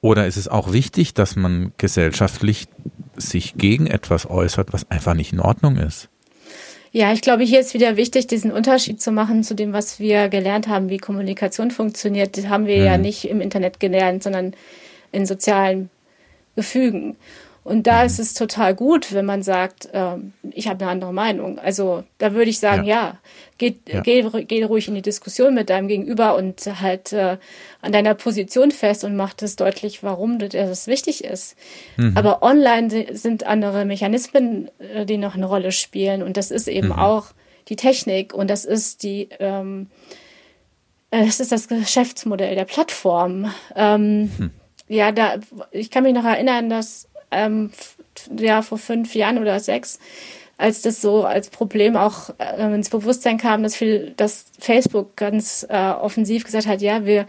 [0.00, 2.66] Oder ist es auch wichtig, dass man gesellschaftlich
[3.16, 6.08] sich gegen etwas äußert, was einfach nicht in Ordnung ist?
[6.90, 10.28] Ja, ich glaube, hier ist wieder wichtig, diesen Unterschied zu machen zu dem, was wir
[10.28, 12.36] gelernt haben, wie Kommunikation funktioniert.
[12.36, 12.84] Das haben wir mhm.
[12.84, 14.54] ja nicht im Internet gelernt, sondern
[15.10, 15.88] in sozialen
[16.54, 17.16] Gefügen.
[17.64, 21.58] Und da ist es total gut, wenn man sagt, ähm, ich habe eine andere Meinung.
[21.60, 23.18] Also da würde ich sagen, ja, ja
[23.58, 24.00] geht, ja.
[24.00, 27.38] Geh, geh ruhig in die Diskussion mit deinem Gegenüber und halt äh,
[27.80, 31.56] an deiner Position fest und mach das deutlich, warum das wichtig ist.
[31.96, 32.16] Mhm.
[32.16, 36.22] Aber online sind andere Mechanismen, äh, die noch eine Rolle spielen.
[36.22, 36.98] Und das ist eben mhm.
[36.98, 37.26] auch
[37.68, 39.86] die Technik und das ist die ähm,
[41.12, 43.52] äh, das ist das Geschäftsmodell der Plattform.
[43.76, 44.50] Ähm, hm.
[44.88, 45.36] Ja, da,
[45.70, 47.70] ich kann mich noch erinnern, dass ähm,
[48.36, 49.98] ja vor fünf Jahren oder sechs,
[50.58, 55.66] als das so als Problem auch äh, ins Bewusstsein kam, dass viel, dass Facebook ganz
[55.68, 57.26] äh, offensiv gesagt hat, ja, wir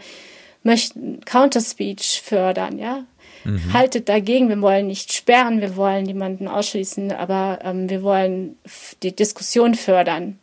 [0.62, 3.04] möchten Counter-Speech fördern, ja.
[3.44, 3.72] Mhm.
[3.74, 8.56] Haltet dagegen, wir wollen nicht sperren, wir wollen niemanden ausschließen, aber ähm, wir wollen
[9.02, 10.38] die Diskussion fördern.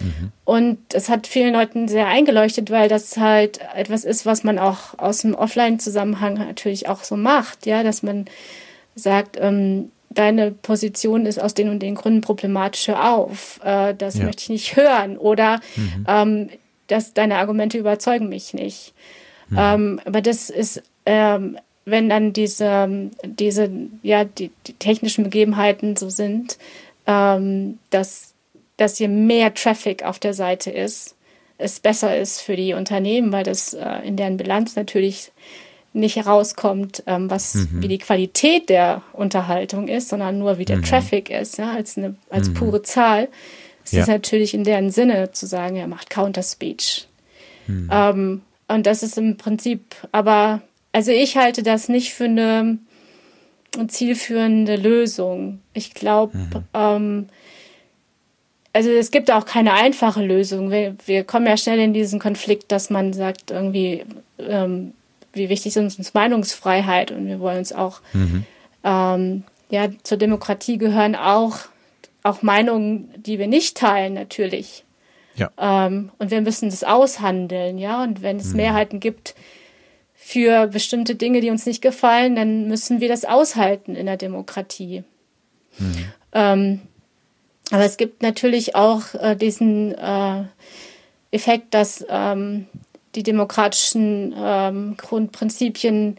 [0.00, 0.32] Mhm.
[0.44, 4.98] Und es hat vielen Leuten sehr eingeleuchtet, weil das halt etwas ist, was man auch
[4.98, 8.26] aus dem Offline-Zusammenhang natürlich auch so macht, ja, dass man
[8.94, 14.18] sagt, ähm, deine Position ist aus den und den Gründen problematisch, hör auf, äh, das
[14.18, 14.24] ja.
[14.24, 16.06] möchte ich nicht hören oder mhm.
[16.08, 16.48] ähm,
[16.88, 18.92] dass deine Argumente überzeugen mich nicht.
[19.48, 19.58] Mhm.
[19.58, 23.70] Ähm, aber das ist, ähm, wenn dann diese, diese
[24.02, 26.58] ja, die, die technischen Begebenheiten so sind,
[27.06, 28.34] ähm, dass,
[28.76, 31.16] dass je mehr Traffic auf der Seite ist,
[31.58, 35.32] es besser ist für die Unternehmen, weil das äh, in deren Bilanz natürlich
[35.92, 37.82] nicht herauskommt, ähm, was mhm.
[37.82, 40.84] wie die Qualität der Unterhaltung ist, sondern nur wie der mhm.
[40.84, 42.54] Traffic ist, ja, als eine als mhm.
[42.54, 43.28] pure Zahl,
[43.84, 44.02] ist ja.
[44.02, 47.08] es natürlich in deren Sinne zu sagen, er macht Counter-Speech.
[47.66, 47.90] Mhm.
[47.92, 52.78] Ähm, und das ist im Prinzip, aber also ich halte das nicht für eine
[53.88, 55.60] zielführende Lösung.
[55.74, 56.64] Ich glaube, mhm.
[56.74, 57.28] ähm,
[58.72, 60.70] also es gibt auch keine einfache Lösung.
[60.70, 64.04] Wir, wir kommen ja schnell in diesen Konflikt, dass man sagt, irgendwie
[64.38, 64.94] ähm,
[65.32, 68.44] wie wichtig ist uns Meinungsfreiheit und wir wollen uns auch, mhm.
[68.84, 71.56] ähm, ja, zur Demokratie gehören auch,
[72.22, 74.84] auch Meinungen, die wir nicht teilen, natürlich.
[75.34, 75.50] Ja.
[75.58, 78.02] Ähm, und wir müssen das aushandeln, ja.
[78.02, 78.56] Und wenn es mhm.
[78.56, 79.34] Mehrheiten gibt
[80.14, 85.04] für bestimmte Dinge, die uns nicht gefallen, dann müssen wir das aushalten in der Demokratie.
[85.78, 86.12] Mhm.
[86.32, 86.80] Ähm,
[87.70, 90.44] aber es gibt natürlich auch äh, diesen äh,
[91.30, 92.66] Effekt, dass ähm,
[93.14, 96.16] die demokratischen ähm, Grundprinzipien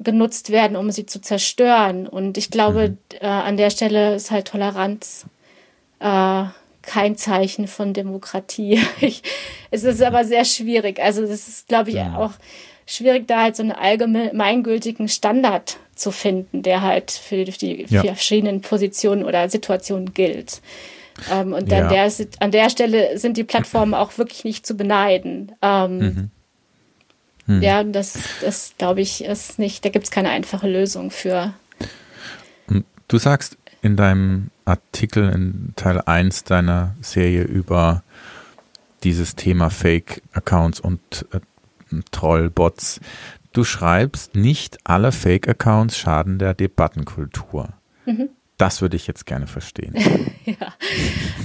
[0.00, 2.06] genutzt werden, um sie zu zerstören.
[2.06, 2.98] Und ich glaube, mhm.
[3.20, 5.26] äh, an der Stelle ist halt Toleranz
[6.00, 6.44] äh,
[6.82, 8.80] kein Zeichen von Demokratie.
[9.00, 9.22] Ich,
[9.70, 11.00] es ist aber sehr schwierig.
[11.00, 12.16] Also das ist, glaube ich, ja.
[12.16, 12.32] auch
[12.86, 18.02] schwierig, da halt so einen allgemeingültigen Standard zu finden, der halt für die, für ja.
[18.02, 20.60] verschiedenen Positionen oder Situationen gilt.
[21.30, 21.82] Ähm, und ja.
[21.82, 25.52] an, der, an der Stelle sind die Plattformen auch wirklich nicht zu beneiden.
[25.62, 26.30] Ähm, mhm.
[27.46, 27.62] Mhm.
[27.62, 31.54] Ja, das, das glaube ich, ist nicht, da gibt es keine einfache Lösung für.
[33.08, 38.02] Du sagst in deinem Artikel in Teil 1 deiner Serie über
[39.02, 41.00] dieses Thema Fake-Accounts und
[41.32, 41.40] äh,
[42.10, 43.00] Trollbots,
[43.52, 47.70] du schreibst, nicht alle Fake-Accounts schaden der Debattenkultur.
[48.06, 48.30] Mhm.
[48.62, 49.92] Das würde ich jetzt gerne verstehen.
[50.44, 50.72] ja.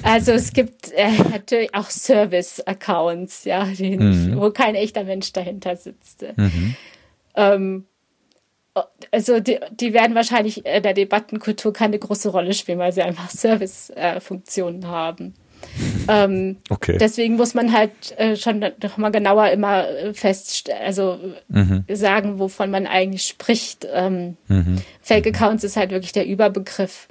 [0.04, 4.40] Also es gibt äh, natürlich auch Service-Accounts, ja, die, mhm.
[4.40, 6.24] wo kein echter Mensch dahinter sitzt.
[6.36, 6.76] Mhm.
[7.36, 7.86] Ähm,
[9.10, 13.32] also die, die, werden wahrscheinlich in der Debattenkultur keine große Rolle spielen, weil sie einfach
[13.32, 15.34] Service-Funktionen äh, haben.
[16.08, 16.98] Ähm, okay.
[16.98, 21.84] Deswegen muss man halt äh, schon noch mal genauer immer äh, fest, also mhm.
[21.92, 23.88] sagen, wovon man eigentlich spricht.
[23.94, 24.82] Ähm, mhm.
[25.02, 27.08] Fake Accounts ist halt wirklich der Überbegriff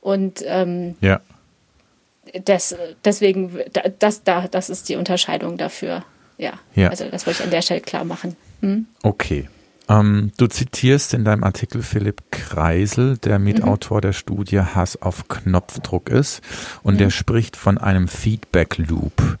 [0.00, 1.20] und ähm, ja.
[2.44, 3.58] Das, deswegen,
[3.98, 6.04] das, da, das ist die Unterscheidung dafür.
[6.38, 6.52] Ja.
[6.74, 6.88] ja.
[6.88, 8.36] Also das wollte ich an der Stelle klar machen.
[8.60, 8.86] Hm?
[9.02, 9.48] Okay.
[9.90, 14.02] Ähm, du zitierst in deinem Artikel Philipp Kreisel, der Mitautor mhm.
[14.02, 16.42] der Studie Hass auf Knopfdruck ist,
[16.82, 16.98] und mhm.
[16.98, 19.38] der spricht von einem Feedback Loop.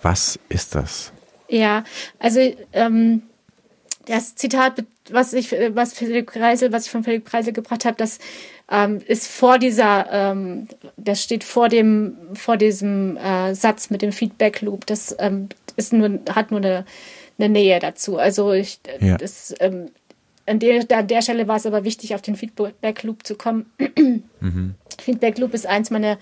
[0.00, 1.12] Was ist das?
[1.48, 1.82] Ja,
[2.20, 2.40] also
[2.72, 3.22] ähm,
[4.06, 8.18] das Zitat, was ich, was Philipp Kreisel, was ich von Philipp Kreisel gebracht habe, das
[8.70, 14.12] ähm, ist vor dieser, ähm, das steht vor dem, vor diesem äh, Satz mit dem
[14.12, 14.86] Feedback Loop.
[14.86, 16.84] Das ähm, ist nur, hat nur eine
[17.38, 18.18] eine Nähe dazu.
[18.18, 19.16] Also ich, ja.
[19.16, 19.90] das, ähm,
[20.46, 23.72] an der, an der Stelle war es aber wichtig, auf den Feedback Loop zu kommen.
[24.40, 24.74] Mhm.
[25.00, 26.18] Feedback Loop ist eins meiner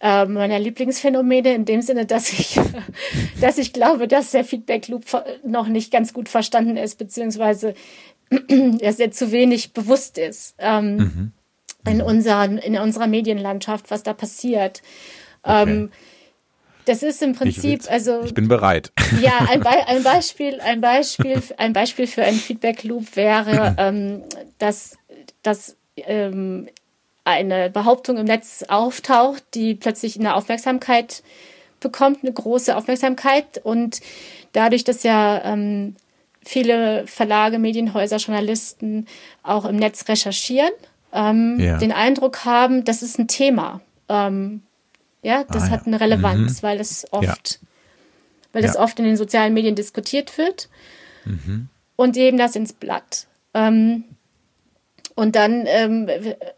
[0.00, 2.60] äh, meiner Lieblingsphänomene in dem Sinne, dass ich,
[3.40, 5.04] dass ich glaube, dass der Feedback Loop
[5.44, 7.74] noch nicht ganz gut verstanden ist, beziehungsweise
[8.80, 11.32] dass er zu wenig bewusst ist ähm, mhm.
[11.88, 14.82] in, unseren, in unserer Medienlandschaft, was da passiert.
[15.42, 15.70] Okay.
[15.70, 15.90] Ähm,
[16.84, 18.22] das ist im Prinzip, ich also.
[18.24, 18.92] Ich bin bereit.
[19.20, 24.22] Ja, ein, Be ein Beispiel, ein Beispiel, ein Beispiel für einen Feedback Loop wäre, ähm,
[24.58, 24.98] dass,
[25.42, 26.68] dass ähm,
[27.24, 31.22] eine Behauptung im Netz auftaucht, die plötzlich eine Aufmerksamkeit
[31.80, 33.60] bekommt, eine große Aufmerksamkeit.
[33.62, 34.00] Und
[34.52, 35.96] dadurch, dass ja ähm,
[36.42, 39.06] viele Verlage, Medienhäuser, Journalisten
[39.42, 40.72] auch im Netz recherchieren,
[41.12, 41.78] ähm, ja.
[41.78, 43.80] den Eindruck haben, das ist ein Thema.
[44.08, 44.62] Ähm,
[45.24, 46.66] ja, das ah, hat eine Relevanz, mhm.
[46.66, 47.68] weil es oft, ja.
[48.52, 50.68] weil das oft in den sozialen Medien diskutiert wird.
[51.24, 51.68] Mhm.
[51.96, 53.26] Und geben das ins Blatt.
[53.54, 54.04] Ähm,
[55.14, 56.08] und dann ähm,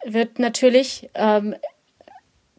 [0.05, 1.55] wird natürlich ähm,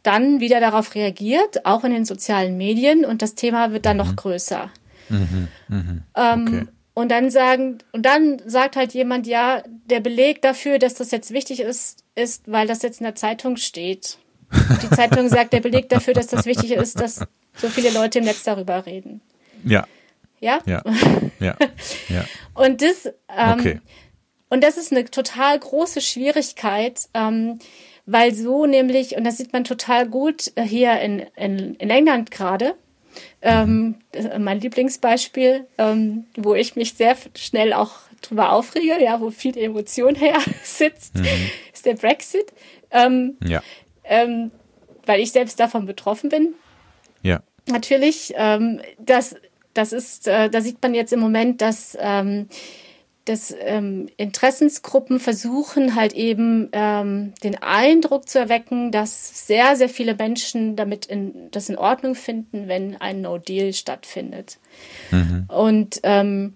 [0.03, 4.03] dann wieder darauf reagiert, auch in den sozialen Medien, und das Thema wird dann mhm.
[4.03, 4.69] noch größer.
[5.09, 5.47] Mhm.
[5.67, 6.03] Mhm.
[6.15, 6.67] Ähm, okay.
[6.93, 11.31] Und dann sagen, und dann sagt halt jemand, ja, der Beleg dafür, dass das jetzt
[11.31, 14.17] wichtig ist, ist, weil das jetzt in der Zeitung steht.
[14.51, 18.25] Die Zeitung sagt, der Beleg dafür, dass das wichtig ist, dass so viele Leute im
[18.25, 19.21] Netz darüber reden.
[19.63, 19.85] Ja.
[20.39, 20.59] Ja?
[20.65, 20.83] Ja.
[21.39, 21.55] ja.
[22.09, 22.25] ja.
[22.53, 23.81] Und das, ähm, okay.
[24.49, 27.59] Und das ist eine total große Schwierigkeit, ähm,
[28.05, 32.31] weil so nämlich, und das sieht man total gut äh, hier in, in, in England
[32.31, 32.75] gerade,
[33.41, 33.95] ähm,
[34.39, 40.15] mein Lieblingsbeispiel, ähm, wo ich mich sehr schnell auch drüber aufrege, ja, wo viel Emotion
[40.15, 41.25] her sitzt, mhm.
[41.73, 42.53] ist der Brexit.
[42.91, 43.61] Ähm, ja.
[44.07, 44.51] Ähm,
[45.05, 46.53] weil ich selbst davon betroffen bin.
[47.21, 47.41] Ja.
[47.67, 49.35] Natürlich, ähm, das,
[49.73, 52.47] das ist, äh, da sieht man jetzt im Moment, dass ähm,
[53.27, 60.15] dass ähm, Interessensgruppen versuchen halt eben ähm, den Eindruck zu erwecken, dass sehr, sehr viele
[60.15, 64.59] Menschen damit in, das in Ordnung finden, wenn ein No-Deal stattfindet.
[65.11, 65.45] Mhm.
[65.49, 66.53] Und ähm,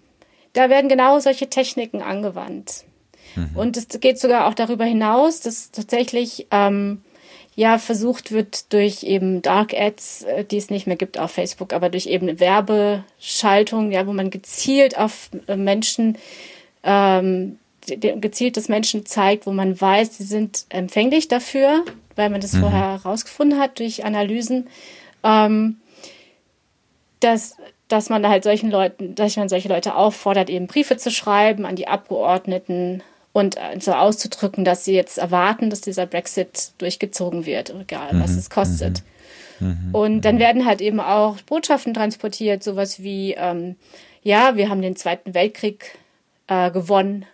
[0.53, 2.85] da werden genau solche Techniken angewandt.
[3.35, 3.49] Mhm.
[3.55, 7.01] Und es geht sogar auch darüber hinaus, dass tatsächlich ähm,
[7.61, 11.73] ja versucht wird durch eben Dark Ads, äh, die es nicht mehr gibt auf Facebook,
[11.73, 16.17] aber durch eben Werbeschaltung, ja, wo man gezielt auf äh, Menschen
[16.83, 21.83] ähm, gezielt das Menschen zeigt, wo man weiß, sie sind empfänglich dafür,
[22.15, 22.61] weil man das mhm.
[22.61, 24.67] vorher herausgefunden hat durch Analysen,
[25.23, 25.77] ähm,
[27.19, 31.65] dass, dass man halt solchen Leuten, dass man solche Leute auffordert, eben Briefe zu schreiben
[31.65, 37.45] an die Abgeordneten und äh, so auszudrücken, dass sie jetzt erwarten, dass dieser Brexit durchgezogen
[37.45, 38.37] wird, egal was mhm.
[38.37, 39.03] es kostet.
[39.59, 39.67] Mhm.
[39.67, 39.95] mhm.
[39.95, 43.75] Und dann werden halt eben auch Botschaften transportiert, sowas wie, ähm,
[44.23, 45.97] ja, wir haben den Zweiten Weltkrieg
[46.47, 47.25] äh, gewonnen.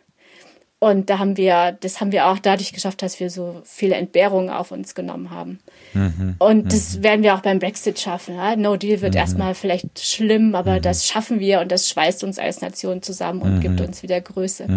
[0.80, 4.52] Und da haben wir, das haben wir auch dadurch geschafft, dass wir so viele Entbehrungen
[4.52, 5.60] auf uns genommen haben.
[5.96, 6.36] Mhm.
[6.38, 6.70] Und mhm.
[6.70, 8.36] das werden wir auch beim Brexit schaffen.
[8.36, 8.56] Ja?
[8.56, 9.20] No Deal wird mhm.
[9.20, 10.82] erstmal vielleicht schlimm, aber mhm.
[10.84, 13.88] das schaffen wir und das schweißt uns als Nation zusammen und gibt mhm.
[13.88, 14.68] uns wieder Größe.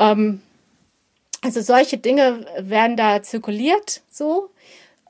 [0.00, 0.06] Mhm.
[0.06, 0.40] Ähm,
[1.42, 4.50] also solche Dinge werden da zirkuliert so.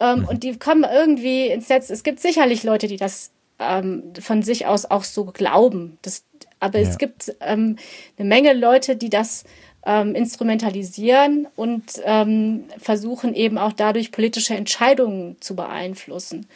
[0.00, 1.90] Ähm, und die kommen irgendwie ins Netz.
[1.90, 5.98] Es gibt sicherlich Leute, die das ähm, von sich aus auch so glauben.
[6.02, 6.24] Das
[6.60, 6.88] aber ja.
[6.88, 7.76] es gibt ähm,
[8.18, 9.44] eine Menge Leute, die das
[9.84, 16.46] ähm, instrumentalisieren und ähm, versuchen eben auch dadurch politische Entscheidungen zu beeinflussen.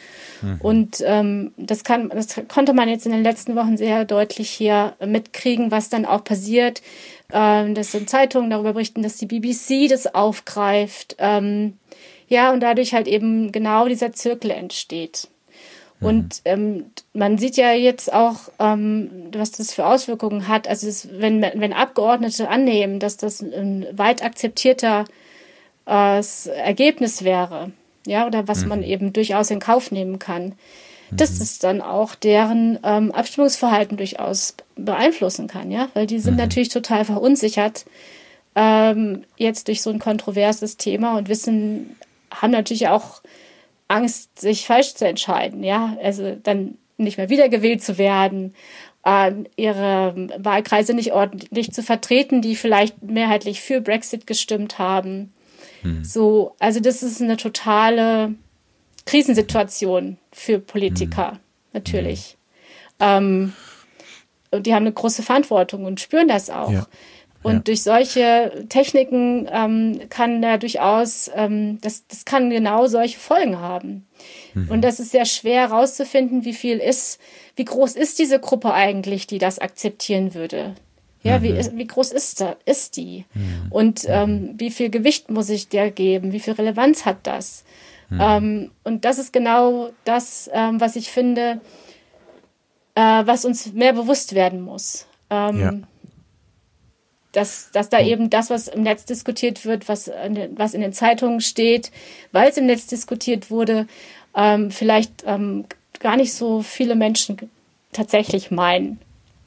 [0.41, 0.61] Mhm.
[0.61, 4.93] Und ähm, das kann, das konnte man jetzt in den letzten Wochen sehr deutlich hier
[5.03, 6.83] mitkriegen, was dann auch passiert.
[7.31, 11.15] Ähm, dass in Zeitungen darüber berichten, dass die BBC das aufgreift.
[11.19, 11.77] Ähm,
[12.27, 15.27] ja, und dadurch halt eben genau dieser Zirkel entsteht.
[16.01, 16.51] Und mhm.
[16.51, 20.67] ähm, man sieht ja jetzt auch, ähm, was das für Auswirkungen hat.
[20.67, 25.05] Also es, wenn, wenn Abgeordnete annehmen, dass das ein weit akzeptierter
[25.87, 27.71] äh, Ergebnis wäre,
[28.05, 28.69] ja, oder was mhm.
[28.69, 30.53] man eben durchaus in Kauf nehmen kann.
[31.11, 36.39] Dass das dann auch deren ähm, Abstimmungsverhalten durchaus beeinflussen kann, ja, weil die sind mhm.
[36.39, 37.85] natürlich total verunsichert
[38.55, 41.95] ähm, jetzt durch so ein kontroverses Thema und wissen,
[42.31, 43.21] haben natürlich auch
[43.87, 48.55] Angst, sich falsch zu entscheiden, ja, also dann nicht mehr wiedergewählt zu werden,
[49.03, 55.33] äh, ihre Wahlkreise nicht ordentlich zu vertreten, die vielleicht mehrheitlich für Brexit gestimmt haben.
[55.81, 56.03] Hm.
[56.03, 58.33] So, also das ist eine totale
[59.05, 61.39] Krisensituation für Politiker, hm.
[61.73, 62.37] natürlich.
[62.99, 63.07] Hm.
[63.07, 63.53] Ähm,
[64.51, 66.71] und die haben eine große Verantwortung und spüren das auch.
[66.71, 66.87] Ja.
[67.43, 67.59] Und ja.
[67.59, 74.07] durch solche Techniken ähm, kann da durchaus, ähm, das, das kann genau solche Folgen haben.
[74.55, 74.69] Mhm.
[74.71, 77.19] Und das ist sehr schwer herauszufinden, wie viel ist,
[77.55, 80.73] wie groß ist diese Gruppe eigentlich, die das akzeptieren würde.
[81.21, 81.43] Ja, mhm.
[81.43, 83.25] wie, wie groß ist, da, ist die?
[83.35, 83.67] Mhm.
[83.69, 86.31] Und ähm, wie viel Gewicht muss ich der geben?
[86.31, 87.63] Wie viel Relevanz hat das?
[88.09, 88.19] Mhm.
[88.21, 91.59] Ähm, und das ist genau das, ähm, was ich finde,
[92.95, 95.07] äh, was uns mehr bewusst werden muss.
[95.29, 95.73] Ähm, ja.
[97.31, 100.09] Dass, dass da eben das, was im Netz diskutiert wird, was,
[100.55, 101.91] was in den Zeitungen steht,
[102.31, 103.87] weil es im Netz diskutiert wurde,
[104.33, 105.65] ähm, vielleicht ähm,
[105.99, 107.37] gar nicht so viele Menschen
[107.91, 108.99] tatsächlich meinen,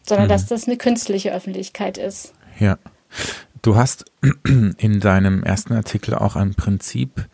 [0.03, 0.31] sondern mhm.
[0.31, 2.35] dass das eine künstliche Öffentlichkeit ist.
[2.59, 2.79] Ja.
[3.63, 4.05] Du hast
[4.45, 7.27] in deinem ersten Artikel auch ein Prinzip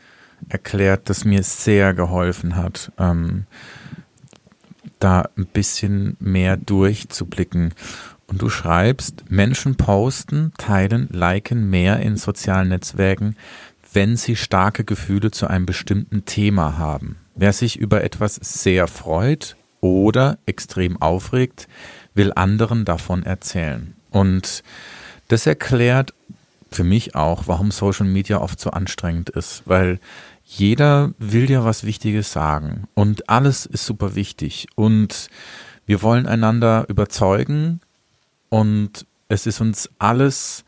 [0.49, 3.47] erklärt, das mir sehr geholfen hat, ähm,
[4.99, 7.75] da ein bisschen mehr durchzublicken.
[8.27, 13.37] Und du schreibst, Menschen posten, teilen, liken mehr in sozialen Netzwerken,
[13.93, 17.17] wenn sie starke Gefühle zu einem bestimmten Thema haben.
[17.35, 21.69] Wer sich über etwas sehr freut oder extrem aufregt,
[22.15, 23.95] will anderen davon erzählen.
[24.11, 24.63] Und
[25.29, 26.15] das erklärt
[26.71, 30.01] für mich auch, warum Social Media oft so anstrengend ist, weil
[30.45, 35.29] jeder will ja was Wichtiges sagen und alles ist super wichtig und
[35.87, 37.81] wir wollen einander überzeugen
[38.49, 40.65] und es ist uns alles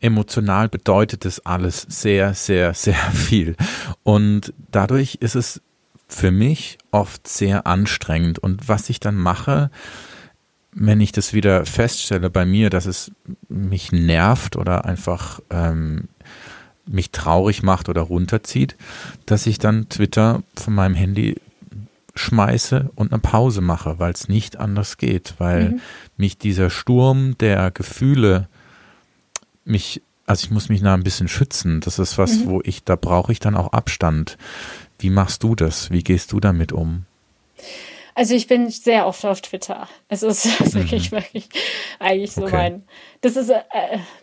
[0.00, 3.56] emotional bedeutet es alles sehr, sehr, sehr viel.
[4.02, 5.60] Und dadurch ist es
[6.08, 8.38] für mich oft sehr anstrengend.
[8.38, 9.70] Und was ich dann mache,
[10.72, 13.10] wenn ich das wieder feststelle bei mir, dass es
[13.48, 16.08] mich nervt oder einfach ähm,
[16.88, 18.76] mich traurig macht oder runterzieht,
[19.26, 21.36] dass ich dann Twitter von meinem Handy
[22.14, 25.80] schmeiße und eine Pause mache, weil es nicht anders geht, weil mhm.
[26.16, 28.48] mich dieser Sturm der Gefühle
[29.64, 31.80] mich, also ich muss mich da ein bisschen schützen.
[31.80, 32.46] Das ist was, mhm.
[32.46, 34.36] wo ich, da brauche ich dann auch Abstand.
[34.98, 35.90] Wie machst du das?
[35.90, 37.04] Wie gehst du damit um?
[38.18, 39.86] Also ich bin sehr oft auf Twitter.
[40.08, 40.74] Es ist mhm.
[40.74, 41.48] wirklich, wirklich
[42.00, 42.56] eigentlich so okay.
[42.56, 42.82] mein.
[43.20, 43.62] Das ist, äh,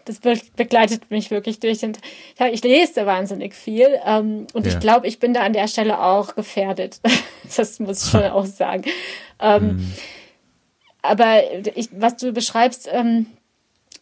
[0.04, 1.94] das begleitet mich wirklich durch den.
[2.38, 4.74] Ja, ich lese wahnsinnig viel ähm, und ja.
[4.74, 7.00] ich glaube, ich bin da an der Stelle auch gefährdet.
[7.56, 8.84] das muss ich schon auch sagen.
[9.40, 9.94] Ähm, mhm.
[11.02, 11.42] Aber
[11.78, 13.28] ich, was du beschreibst, ähm,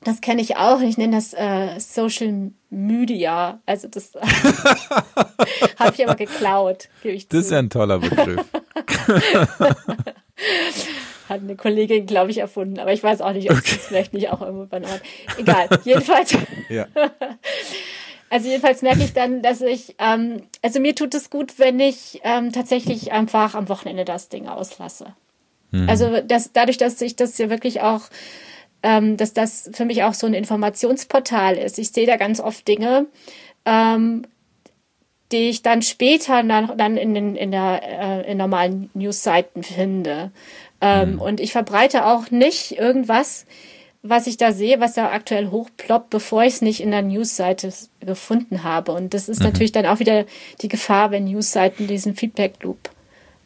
[0.03, 0.81] das kenne ich auch.
[0.81, 3.61] Ich nenne das äh, Social Media.
[3.67, 4.13] Also das
[5.77, 7.45] habe ich aber geklaut, gebe ich Das zu.
[7.45, 8.43] ist ja ein toller Begriff.
[11.29, 12.79] Hat eine Kollegin, glaube ich, erfunden.
[12.79, 13.75] Aber ich weiß auch nicht, ob okay.
[13.77, 15.01] es vielleicht nicht auch irgendwo bei Ort.
[15.37, 15.69] Egal.
[15.83, 16.37] Jedenfalls.
[16.69, 16.87] ja.
[18.29, 22.19] Also jedenfalls merke ich dann, dass ich, ähm, also mir tut es gut, wenn ich
[22.23, 25.13] ähm, tatsächlich einfach am Wochenende das Ding auslasse.
[25.69, 25.87] Mhm.
[25.87, 28.09] Also das, dadurch, dass ich das ja wirklich auch
[28.83, 31.79] ähm, dass das für mich auch so ein Informationsportal ist.
[31.79, 33.07] Ich sehe da ganz oft Dinge,
[33.65, 34.27] ähm,
[35.33, 40.31] die ich dann später dann, dann in, den, in, der, äh, in normalen Newsseiten finde.
[40.79, 41.21] Ähm, mhm.
[41.21, 43.45] Und ich verbreite auch nicht irgendwas,
[44.03, 47.73] was ich da sehe, was da aktuell hochploppt, bevor ich es nicht in der Newsseite
[48.01, 48.91] gefunden habe.
[48.91, 49.47] Und das ist mhm.
[49.47, 50.25] natürlich dann auch wieder
[50.61, 52.89] die Gefahr, wenn Newsseiten diesen Feedback-Loop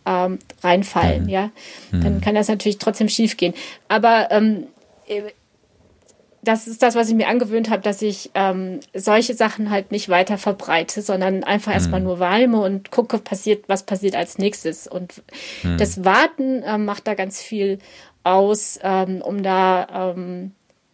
[0.06, 1.30] ähm, reinfallen, mhm.
[1.30, 1.52] ja.
[1.92, 2.22] Dann mhm.
[2.22, 3.54] kann das natürlich trotzdem schiefgehen.
[3.88, 4.68] Aber ähm,
[6.48, 10.08] das ist das, was ich mir angewöhnt habe, dass ich ähm, solche Sachen halt nicht
[10.08, 11.76] weiter verbreite, sondern einfach mhm.
[11.76, 14.88] erstmal nur wahrnehme und gucke, passiert, was passiert als nächstes.
[14.88, 15.22] Und
[15.64, 15.78] mhm.
[15.78, 17.80] das Warten ähm, macht da ganz viel
[18.24, 20.52] aus, ähm, um da, ähm,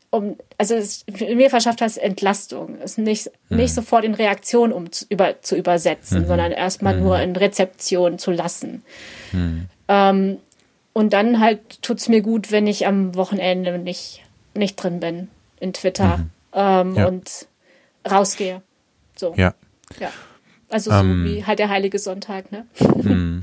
[0.10, 3.58] um, also es, mir verschafft das Entlastung, es nicht, mhm.
[3.58, 6.28] nicht sofort in Reaktion um zu, über, zu übersetzen, mhm.
[6.28, 7.24] sondern erstmal nur mhm.
[7.24, 8.84] in Rezeption zu lassen.
[9.32, 9.68] Mhm.
[9.88, 10.38] Ähm,
[10.94, 14.24] und dann halt tut es mir gut, wenn ich am Wochenende nicht,
[14.56, 15.28] nicht drin bin
[15.64, 16.30] in Twitter mhm.
[16.54, 17.08] ähm, ja.
[17.08, 17.48] und
[18.10, 18.62] rausgehe.
[19.16, 19.34] So.
[19.36, 19.54] Ja.
[20.00, 20.12] Ja.
[20.70, 22.66] Also so ähm, wie halt der Heilige Sonntag, ne?
[23.02, 23.42] Mhm.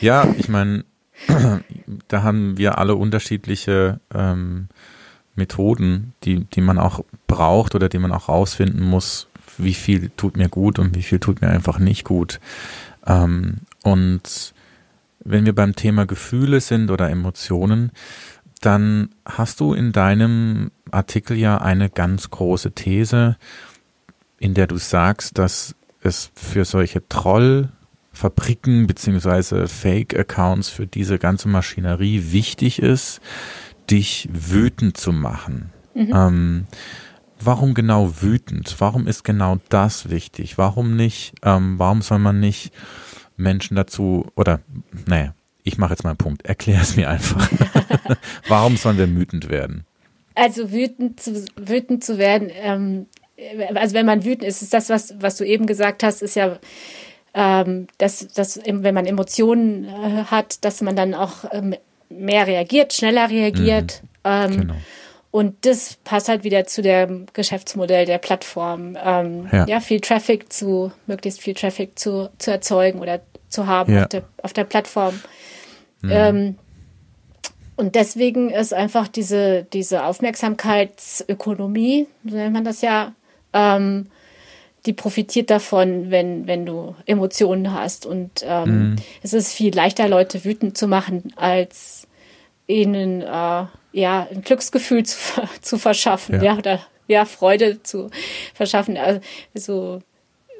[0.00, 0.84] Ja, ich meine,
[2.08, 4.68] da haben wir alle unterschiedliche ähm,
[5.36, 9.28] Methoden, die, die man auch braucht oder die man auch rausfinden muss,
[9.58, 12.40] wie viel tut mir gut und wie viel tut mir einfach nicht gut.
[13.06, 14.54] Ähm, und
[15.20, 17.92] wenn wir beim Thema Gefühle sind oder Emotionen,
[18.64, 23.36] dann hast du in deinem Artikel ja eine ganz große These,
[24.38, 32.32] in der du sagst, dass es für solche Trollfabriken beziehungsweise Fake-Accounts für diese ganze Maschinerie
[32.32, 33.20] wichtig ist,
[33.90, 35.70] dich wütend zu machen.
[35.94, 36.12] Mhm.
[36.14, 36.66] Ähm,
[37.40, 38.76] warum genau wütend?
[38.78, 40.58] Warum ist genau das wichtig?
[40.58, 41.34] Warum nicht?
[41.42, 42.72] Ähm, warum soll man nicht
[43.36, 44.60] Menschen dazu, oder
[45.06, 45.34] naja,
[45.64, 47.50] ich mache jetzt mal einen Punkt, erklär es mir einfach.
[48.48, 49.84] Warum sollen wir wütend werden?
[50.34, 53.06] Also wütend zu, wütend zu werden, ähm,
[53.74, 56.58] also wenn man wütend ist, ist das, was, was du eben gesagt hast, ist ja,
[57.32, 61.74] ähm, dass, dass wenn man Emotionen äh, hat, dass man dann auch ähm,
[62.08, 64.02] mehr reagiert, schneller reagiert.
[64.02, 64.08] Mhm.
[64.24, 64.74] Ähm, genau.
[65.30, 68.96] Und das passt halt wieder zu dem Geschäftsmodell der Plattform.
[69.04, 69.66] Ähm, ja.
[69.66, 69.80] ja.
[69.80, 73.20] viel Traffic zu, möglichst viel Traffic zu, zu erzeugen oder
[73.54, 74.02] zu haben ja.
[74.02, 75.18] auf, der, auf der Plattform.
[76.02, 76.10] Mhm.
[76.12, 76.58] Ähm,
[77.76, 83.14] und deswegen ist einfach diese, diese Aufmerksamkeitsökonomie, so nennt man das ja,
[83.52, 84.06] ähm,
[84.86, 88.06] die profitiert davon, wenn, wenn du Emotionen hast.
[88.06, 88.96] Und ähm, mhm.
[89.22, 92.06] es ist viel leichter, Leute wütend zu machen, als
[92.66, 95.18] ihnen äh, ja ein Glücksgefühl zu,
[95.62, 96.52] zu verschaffen, ja.
[96.52, 98.10] ja, oder ja, Freude zu
[98.54, 98.98] verschaffen.
[99.54, 100.13] Also mm,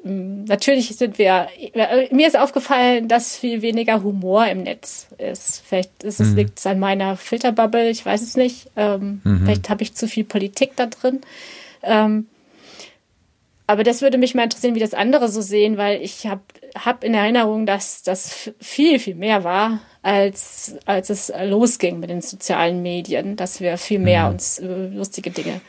[0.05, 1.49] natürlich sind wir,
[2.11, 5.63] mir ist aufgefallen, dass viel weniger Humor im Netz ist.
[5.67, 6.37] Vielleicht ist es mhm.
[6.37, 8.71] liegt es an meiner Filterbubble, ich weiß es nicht.
[8.77, 9.45] Ähm, mhm.
[9.45, 11.23] Vielleicht habe ich zu viel Politik da drin.
[11.83, 12.27] Ähm,
[13.67, 16.43] aber das würde mich mal interessieren, wie das andere so sehen, weil ich habe
[16.75, 22.21] hab in Erinnerung, dass das viel, viel mehr war, als, als es losging mit den
[22.21, 24.35] sozialen Medien, dass wir viel mehr mhm.
[24.35, 25.63] uns lustige Dinge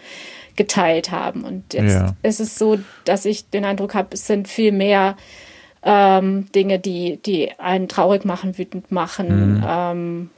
[0.56, 1.44] geteilt haben.
[1.44, 2.16] Und jetzt ja.
[2.24, 5.18] ist es so, dass ich den Eindruck habe, es sind viel mehr
[5.84, 9.66] ähm, Dinge, die, die einen traurig machen, wütend machen, mhm.
[9.68, 10.30] ähm,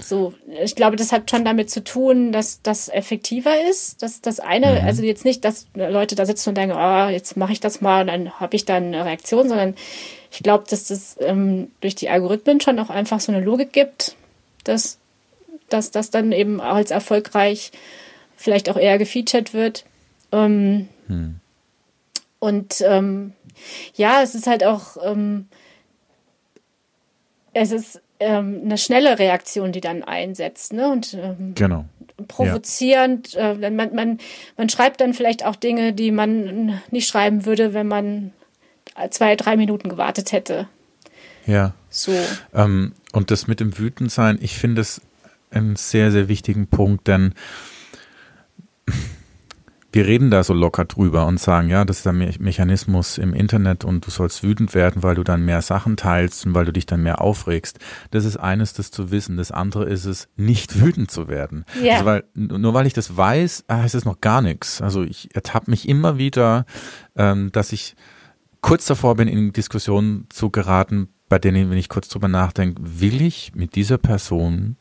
[0.00, 0.32] so,
[0.62, 4.02] ich glaube, das hat schon damit zu tun, dass das effektiver ist.
[4.02, 4.86] Dass das eine, mhm.
[4.86, 8.02] also jetzt nicht, dass Leute da sitzen und denken, oh, jetzt mache ich das mal
[8.02, 9.74] und dann habe ich dann eine Reaktion, sondern
[10.30, 14.14] ich glaube, dass das ähm, durch die Algorithmen schon auch einfach so eine Logik gibt,
[14.62, 14.98] dass,
[15.68, 17.72] dass das dann eben als erfolgreich
[18.38, 19.84] vielleicht auch eher gefeatured wird.
[20.32, 21.40] Ähm, mhm.
[22.38, 23.32] Und ähm,
[23.94, 25.48] ja, es ist halt auch, ähm,
[27.52, 30.72] es ist ähm, eine schnelle Reaktion, die dann einsetzt.
[30.72, 30.90] Ne?
[30.90, 31.84] Und ähm, genau.
[32.28, 33.32] provozierend.
[33.32, 33.52] Ja.
[33.52, 34.18] Äh, man, man,
[34.56, 38.32] man schreibt dann vielleicht auch Dinge, die man nicht schreiben würde, wenn man
[39.10, 40.68] zwei, drei Minuten gewartet hätte.
[41.46, 41.74] Ja.
[41.90, 42.12] So.
[42.54, 45.00] Ähm, und das mit dem Wütendsein, ich finde es
[45.50, 47.34] einen sehr, sehr wichtigen Punkt, denn
[49.90, 53.32] wir reden da so locker drüber und sagen, ja, das ist ein Me Mechanismus im
[53.32, 56.72] Internet und du sollst wütend werden, weil du dann mehr Sachen teilst und weil du
[56.72, 57.78] dich dann mehr aufregst.
[58.10, 59.38] Das ist eines, das zu wissen.
[59.38, 61.64] Das andere ist es, nicht wütend zu werden.
[61.82, 61.94] Ja.
[61.94, 64.82] Also weil, nur weil ich das weiß, heißt es noch gar nichts.
[64.82, 66.66] Also ich ertappe mich immer wieder,
[67.16, 67.96] ähm, dass ich
[68.60, 73.22] kurz davor bin, in Diskussionen zu geraten, bei denen, wenn ich kurz drüber nachdenke, will
[73.22, 74.76] ich mit dieser Person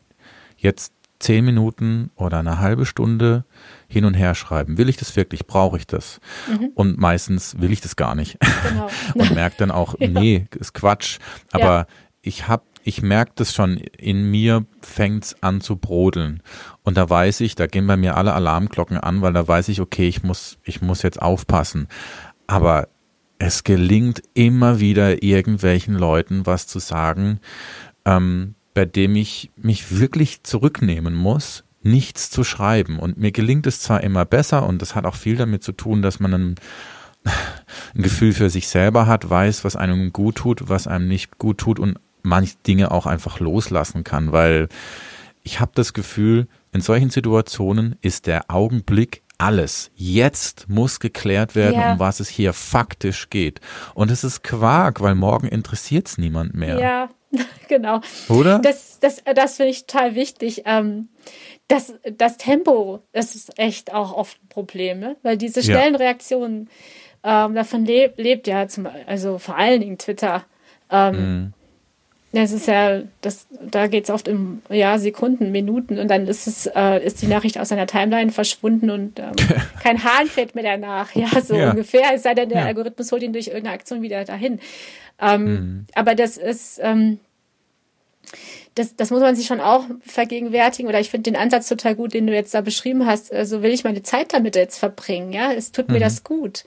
[0.58, 3.46] jetzt zehn Minuten oder eine halbe Stunde
[3.88, 4.78] hin und her schreiben.
[4.78, 5.48] Will ich das wirklich?
[5.48, 6.20] Brauche ich das?
[6.50, 6.72] Mhm.
[6.76, 8.38] Und meistens will ich das gar nicht.
[8.68, 8.90] Genau.
[9.16, 10.08] und merke dann auch, ja.
[10.08, 11.20] nee, ist Quatsch.
[11.52, 11.88] Aber ja.
[12.22, 16.42] ich habe ich merke das schon, in mir fängt's an zu brodeln.
[16.84, 19.82] Und da weiß ich, da gehen bei mir alle Alarmglocken an, weil da weiß ich,
[19.82, 21.90] okay, ich muss, ich muss jetzt aufpassen.
[22.48, 22.88] Aber
[23.40, 27.42] es gelingt immer wieder irgendwelchen Leuten was zu sagen,
[28.06, 33.00] ähm, bei dem ich mich wirklich zurücknehmen muss, nichts zu schreiben.
[33.00, 36.04] Und mir gelingt es zwar immer besser und das hat auch viel damit zu tun,
[36.04, 36.56] dass man ein,
[37.96, 41.58] ein Gefühl für sich selber hat, weiß, was einem gut tut, was einem nicht gut
[41.58, 44.70] tut und manche Dinge auch einfach loslassen kann, weil
[45.42, 49.90] ich habe das Gefühl, in solchen Situationen ist der Augenblick alles.
[49.96, 51.94] Jetzt muss geklärt werden, ja.
[51.94, 53.60] um was es hier faktisch geht.
[53.96, 56.80] Und es ist Quark, weil morgen interessiert es niemand mehr.
[56.80, 57.10] Ja,
[57.68, 58.02] genau.
[58.30, 58.60] Oder?
[58.60, 60.64] Das, das, das finde ich total wichtig.
[60.66, 61.10] Ähm,
[61.68, 65.18] das, das Tempo, das ist echt auch oft ein Problem, ne?
[65.24, 66.00] weil diese schnellen ja.
[66.00, 66.70] Reaktionen,
[67.24, 70.46] ähm, davon leb, lebt ja zum, also vor allen Dingen Twitter.
[70.90, 71.54] Ähm, mhm.
[72.34, 76.46] Das ist ja, das, da geht es oft um ja, Sekunden, Minuten und dann ist
[76.46, 79.32] es, äh, ist die Nachricht aus seiner Timeline verschwunden und ähm,
[79.84, 81.16] kein Hahn fällt mehr danach.
[81.16, 81.72] Ja, so ja.
[81.72, 82.14] ungefähr.
[82.14, 82.66] Es sei denn, der ja.
[82.66, 84.60] Algorithmus holt ihn durch irgendeine Aktion wieder dahin.
[85.20, 85.86] Ähm, mhm.
[85.96, 87.20] Aber das ist, ähm,
[88.76, 90.88] das, das muss man sich schon auch vergegenwärtigen.
[90.88, 93.34] Oder ich finde den Ansatz total gut, den du jetzt da beschrieben hast.
[93.34, 95.52] Also will ich meine Zeit damit jetzt verbringen, ja?
[95.52, 95.96] Es tut mhm.
[95.96, 96.64] mir das gut.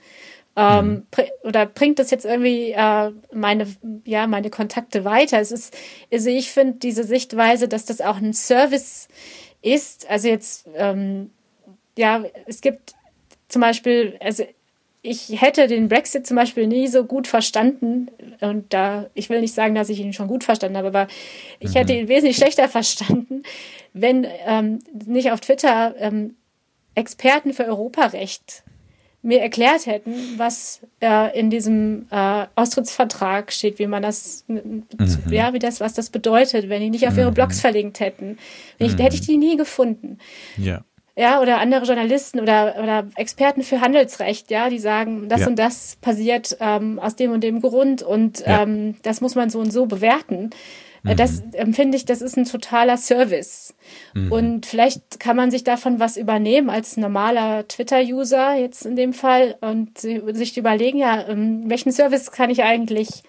[0.57, 1.03] Ähm, mhm.
[1.43, 3.67] oder bringt das jetzt irgendwie äh, meine,
[4.05, 5.39] ja, meine Kontakte weiter?
[5.39, 5.75] Es ist,
[6.11, 9.07] also ich finde diese Sichtweise, dass das auch ein Service
[9.61, 10.09] ist.
[10.09, 11.31] Also jetzt, ähm,
[11.97, 12.95] ja, es gibt
[13.47, 14.43] zum Beispiel, also
[15.03, 18.07] ich hätte den Brexit zum Beispiel nie so gut verstanden.
[18.39, 21.07] Und da, ich will nicht sagen, dass ich ihn schon gut verstanden habe, aber
[21.59, 21.77] ich mhm.
[21.77, 23.43] hätte ihn wesentlich schlechter verstanden,
[23.93, 26.35] wenn ähm, nicht auf Twitter ähm,
[26.93, 28.63] Experten für Europarecht
[29.23, 34.83] mir erklärt hätten, was äh, in diesem äh, Austrittsvertrag steht, wie man das, mhm.
[35.29, 37.35] ja, wie das, was das bedeutet, wenn die nicht auf ihre mhm.
[37.35, 38.39] Blogs verlinkt hätten.
[38.79, 39.01] Ich, mhm.
[39.01, 40.17] Hätte ich die nie gefunden.
[40.57, 40.83] Ja
[41.15, 45.47] ja, oder andere Journalisten oder, oder Experten für Handelsrecht, ja, die sagen, das ja.
[45.47, 48.63] und das passiert ähm, aus dem und dem Grund und ja.
[48.63, 50.51] ähm, das muss man so und so bewerten.
[51.03, 51.15] Mhm.
[51.15, 53.73] Das empfinde ich, das ist ein totaler Service.
[54.13, 54.31] Mhm.
[54.31, 59.55] Und vielleicht kann man sich davon was übernehmen als normaler Twitter-User jetzt in dem Fall
[59.61, 63.23] und sich überlegen, ja, ähm, welchen Service kann ich eigentlich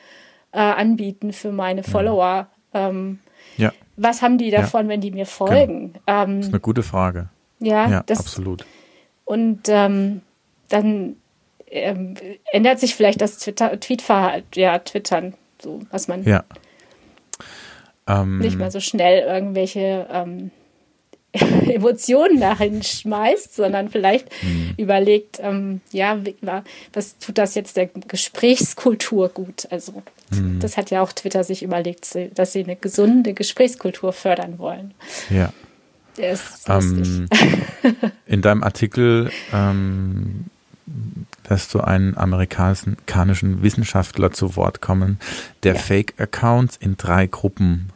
[0.53, 2.49] äh, anbieten für meine Follower?
[2.75, 3.19] Ähm,
[3.57, 3.73] ja.
[3.97, 4.91] Was haben die davon, ja.
[4.91, 5.95] wenn die mir folgen?
[5.95, 6.23] Genau.
[6.23, 7.29] Ähm, das ist eine gute Frage.
[7.63, 8.67] Ja, ja das, absolut.
[9.25, 10.23] Und ähm,
[10.69, 11.17] dann
[11.69, 12.15] ähm,
[12.53, 16.45] ändert sich vielleicht das Twitter, Tweetverhalten, ja, Twittern, so was man ja.
[18.07, 20.51] ähm, nicht mehr so schnell irgendwelche ähm,
[21.33, 24.75] Emotionen dahin schmeißt, sondern vielleicht mhm.
[24.77, 26.19] überlegt, ähm, ja,
[26.93, 29.67] was tut das jetzt der Gesprächskultur gut?
[29.71, 30.61] Also mhm.
[30.61, 34.93] das hat ja auch Twitter sich überlegt, dass sie eine gesunde Gesprächskultur fördern wollen.
[35.31, 35.55] Ja.
[36.17, 37.29] Der ist ähm,
[38.27, 40.47] in deinem Artikel ähm,
[41.49, 45.19] lässt du einen amerikanischen Wissenschaftler zu Wort kommen,
[45.63, 45.81] der ja.
[45.81, 47.91] Fake-Accounts in drei Gruppen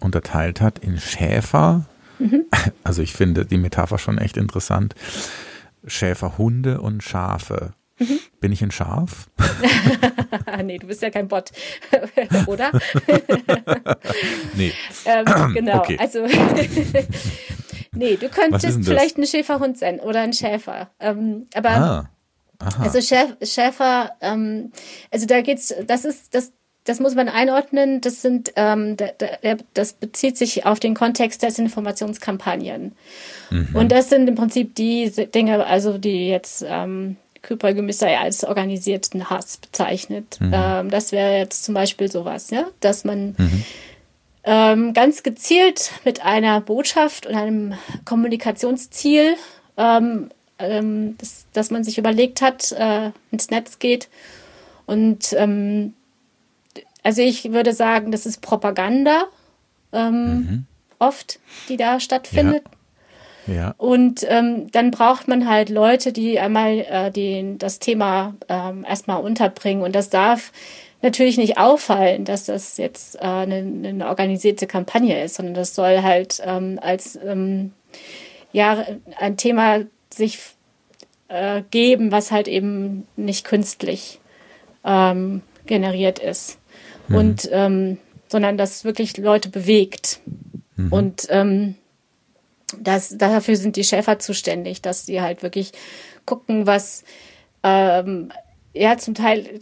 [0.00, 1.84] unterteilt hat, in Schäfer,
[2.18, 2.44] mhm.
[2.84, 4.94] also ich finde die Metapher schon echt interessant,
[5.86, 7.72] Schäferhunde und Schafe.
[8.00, 8.18] Mhm.
[8.40, 9.28] Bin ich ein Schaf?
[10.64, 11.52] nee, du bist ja kein Bot,
[12.46, 12.72] oder?
[14.56, 14.72] nee.
[15.04, 15.98] Ähm, genau, okay.
[16.00, 16.26] also
[17.92, 20.90] nee, du könntest vielleicht ein Schäferhund sein oder ein Schäfer.
[20.98, 22.08] Ähm, aber ah.
[22.80, 24.72] also Schäf Schäfer, ähm,
[25.10, 26.52] also da geht's, das ist, das,
[26.84, 28.00] das muss man einordnen.
[28.00, 28.96] Das sind, ähm,
[29.74, 32.92] das bezieht sich auf den Kontext des Informationskampagnen.
[33.50, 33.68] Mhm.
[33.74, 39.30] Und das sind im Prinzip die Dinge, also die jetzt ähm, Küper Gemissei als organisierten
[39.30, 40.38] Hass bezeichnet.
[40.40, 40.52] Mhm.
[40.54, 43.64] Ähm, das wäre jetzt zum Beispiel sowas, ja, dass man mhm.
[44.44, 47.74] ähm, ganz gezielt mit einer Botschaft und einem
[48.04, 49.36] Kommunikationsziel,
[49.76, 54.08] ähm, ähm das, dass man sich überlegt hat, äh, ins Netz geht.
[54.86, 55.94] Und ähm,
[57.02, 59.24] also ich würde sagen, das ist Propaganda
[59.92, 60.66] ähm, mhm.
[60.98, 61.38] oft,
[61.68, 62.64] die da stattfindet.
[62.64, 62.79] Ja.
[63.50, 63.74] Ja.
[63.78, 69.22] Und ähm, dann braucht man halt Leute, die einmal äh, den, das Thema ähm, erstmal
[69.22, 69.82] unterbringen.
[69.82, 70.52] Und das darf
[71.02, 76.02] natürlich nicht auffallen, dass das jetzt äh, eine, eine organisierte Kampagne ist, sondern das soll
[76.02, 77.72] halt ähm, als ähm,
[78.52, 78.84] ja,
[79.18, 79.80] ein Thema
[80.12, 80.38] sich
[81.28, 84.20] äh, geben, was halt eben nicht künstlich
[84.84, 86.58] ähm, generiert ist.
[87.08, 87.16] Mhm.
[87.16, 87.98] Und ähm,
[88.28, 90.20] sondern das wirklich Leute bewegt.
[90.76, 90.92] Mhm.
[90.92, 91.74] Und ähm,
[92.78, 95.72] das, dafür sind die Schäfer zuständig, dass sie halt wirklich
[96.26, 97.04] gucken, was
[97.62, 98.32] ähm,
[98.72, 99.60] ja zum Teil,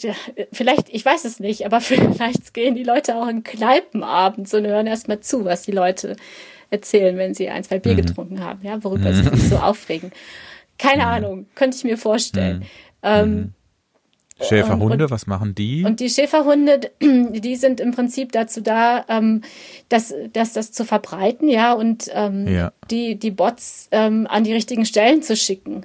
[0.53, 4.67] vielleicht, ich weiß es nicht, aber vielleicht gehen die Leute auch in Kneipen abends und
[4.67, 6.17] hören erstmal zu, was die Leute
[6.71, 8.03] erzählen, wenn sie ein, zwei Bier mhm.
[8.03, 9.15] getrunken haben, ja, worüber mhm.
[9.15, 10.13] sie sich so aufregen.
[10.77, 11.09] Keine mhm.
[11.09, 12.59] Ahnung, könnte ich mir vorstellen.
[12.59, 12.65] Mhm.
[13.03, 13.55] Ähm, mhm.
[14.41, 15.84] Schäferhunde, und, was machen die?
[15.84, 19.43] Und die Schäferhunde, die sind im Prinzip dazu da, ähm,
[19.89, 22.72] das, das, das zu verbreiten, ja, und ähm, ja.
[22.91, 25.84] Die, die Bots ähm, an die richtigen Stellen zu schicken.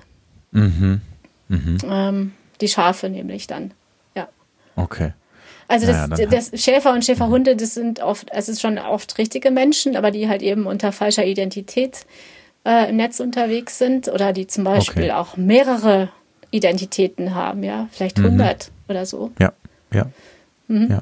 [0.52, 1.02] Mhm.
[1.48, 1.78] Mhm.
[1.88, 2.32] Ähm,
[2.62, 3.74] die Schafe nämlich dann,
[4.16, 4.28] ja.
[4.76, 5.14] Okay.
[5.68, 9.50] Also das, naja, das Schäfer und Schäferhunde, das sind oft, es ist schon oft richtige
[9.50, 12.06] Menschen, aber die halt eben unter falscher Identität
[12.66, 15.12] äh, im Netz unterwegs sind oder die zum Beispiel okay.
[15.12, 16.10] auch mehrere
[16.54, 18.92] Identitäten haben, ja, vielleicht 100 mhm.
[18.92, 19.32] oder so.
[19.40, 19.54] Ja,
[19.92, 20.06] ja,
[20.68, 20.88] mhm.
[20.90, 21.02] ja.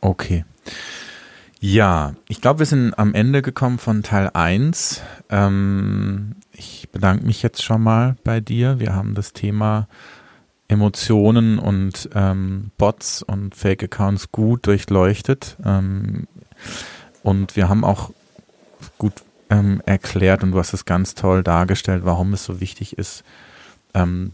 [0.00, 0.44] Okay.
[1.60, 5.02] Ja, ich glaube, wir sind am Ende gekommen von Teil 1.
[5.28, 8.80] Ähm, ich bedanke mich jetzt schon mal bei dir.
[8.80, 9.86] Wir haben das Thema
[10.68, 15.56] Emotionen und ähm, Bots und Fake-Accounts gut durchleuchtet.
[15.62, 16.26] Ähm,
[17.22, 18.10] und wir haben auch
[18.96, 19.12] gut
[19.50, 23.24] ähm, erklärt und du hast es ganz toll dargestellt, warum es so wichtig ist,
[23.92, 24.32] ähm,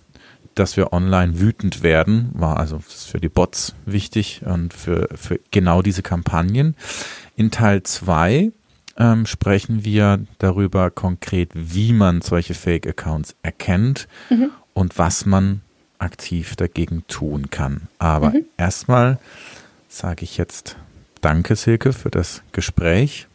[0.56, 5.82] dass wir online wütend werden, war also für die Bots wichtig und für, für genau
[5.82, 6.74] diese Kampagnen.
[7.36, 8.50] In Teil 2
[8.98, 14.50] ähm, sprechen wir darüber konkret, wie man solche Fake-Accounts erkennt mhm.
[14.74, 15.60] und was man
[15.98, 17.88] aktiv dagegen tun kann.
[17.98, 18.46] Aber mhm.
[18.56, 19.18] erstmal
[19.88, 20.76] sage ich jetzt
[21.20, 23.26] Danke, Silke, für das Gespräch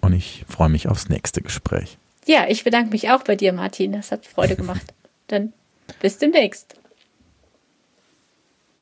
[0.00, 1.98] und ich freue mich aufs nächste Gespräch.
[2.26, 3.92] Ja, ich bedanke mich auch bei dir, Martin.
[3.92, 4.94] Das hat Freude gemacht.
[5.26, 5.52] Dann
[6.00, 6.74] bis demnächst.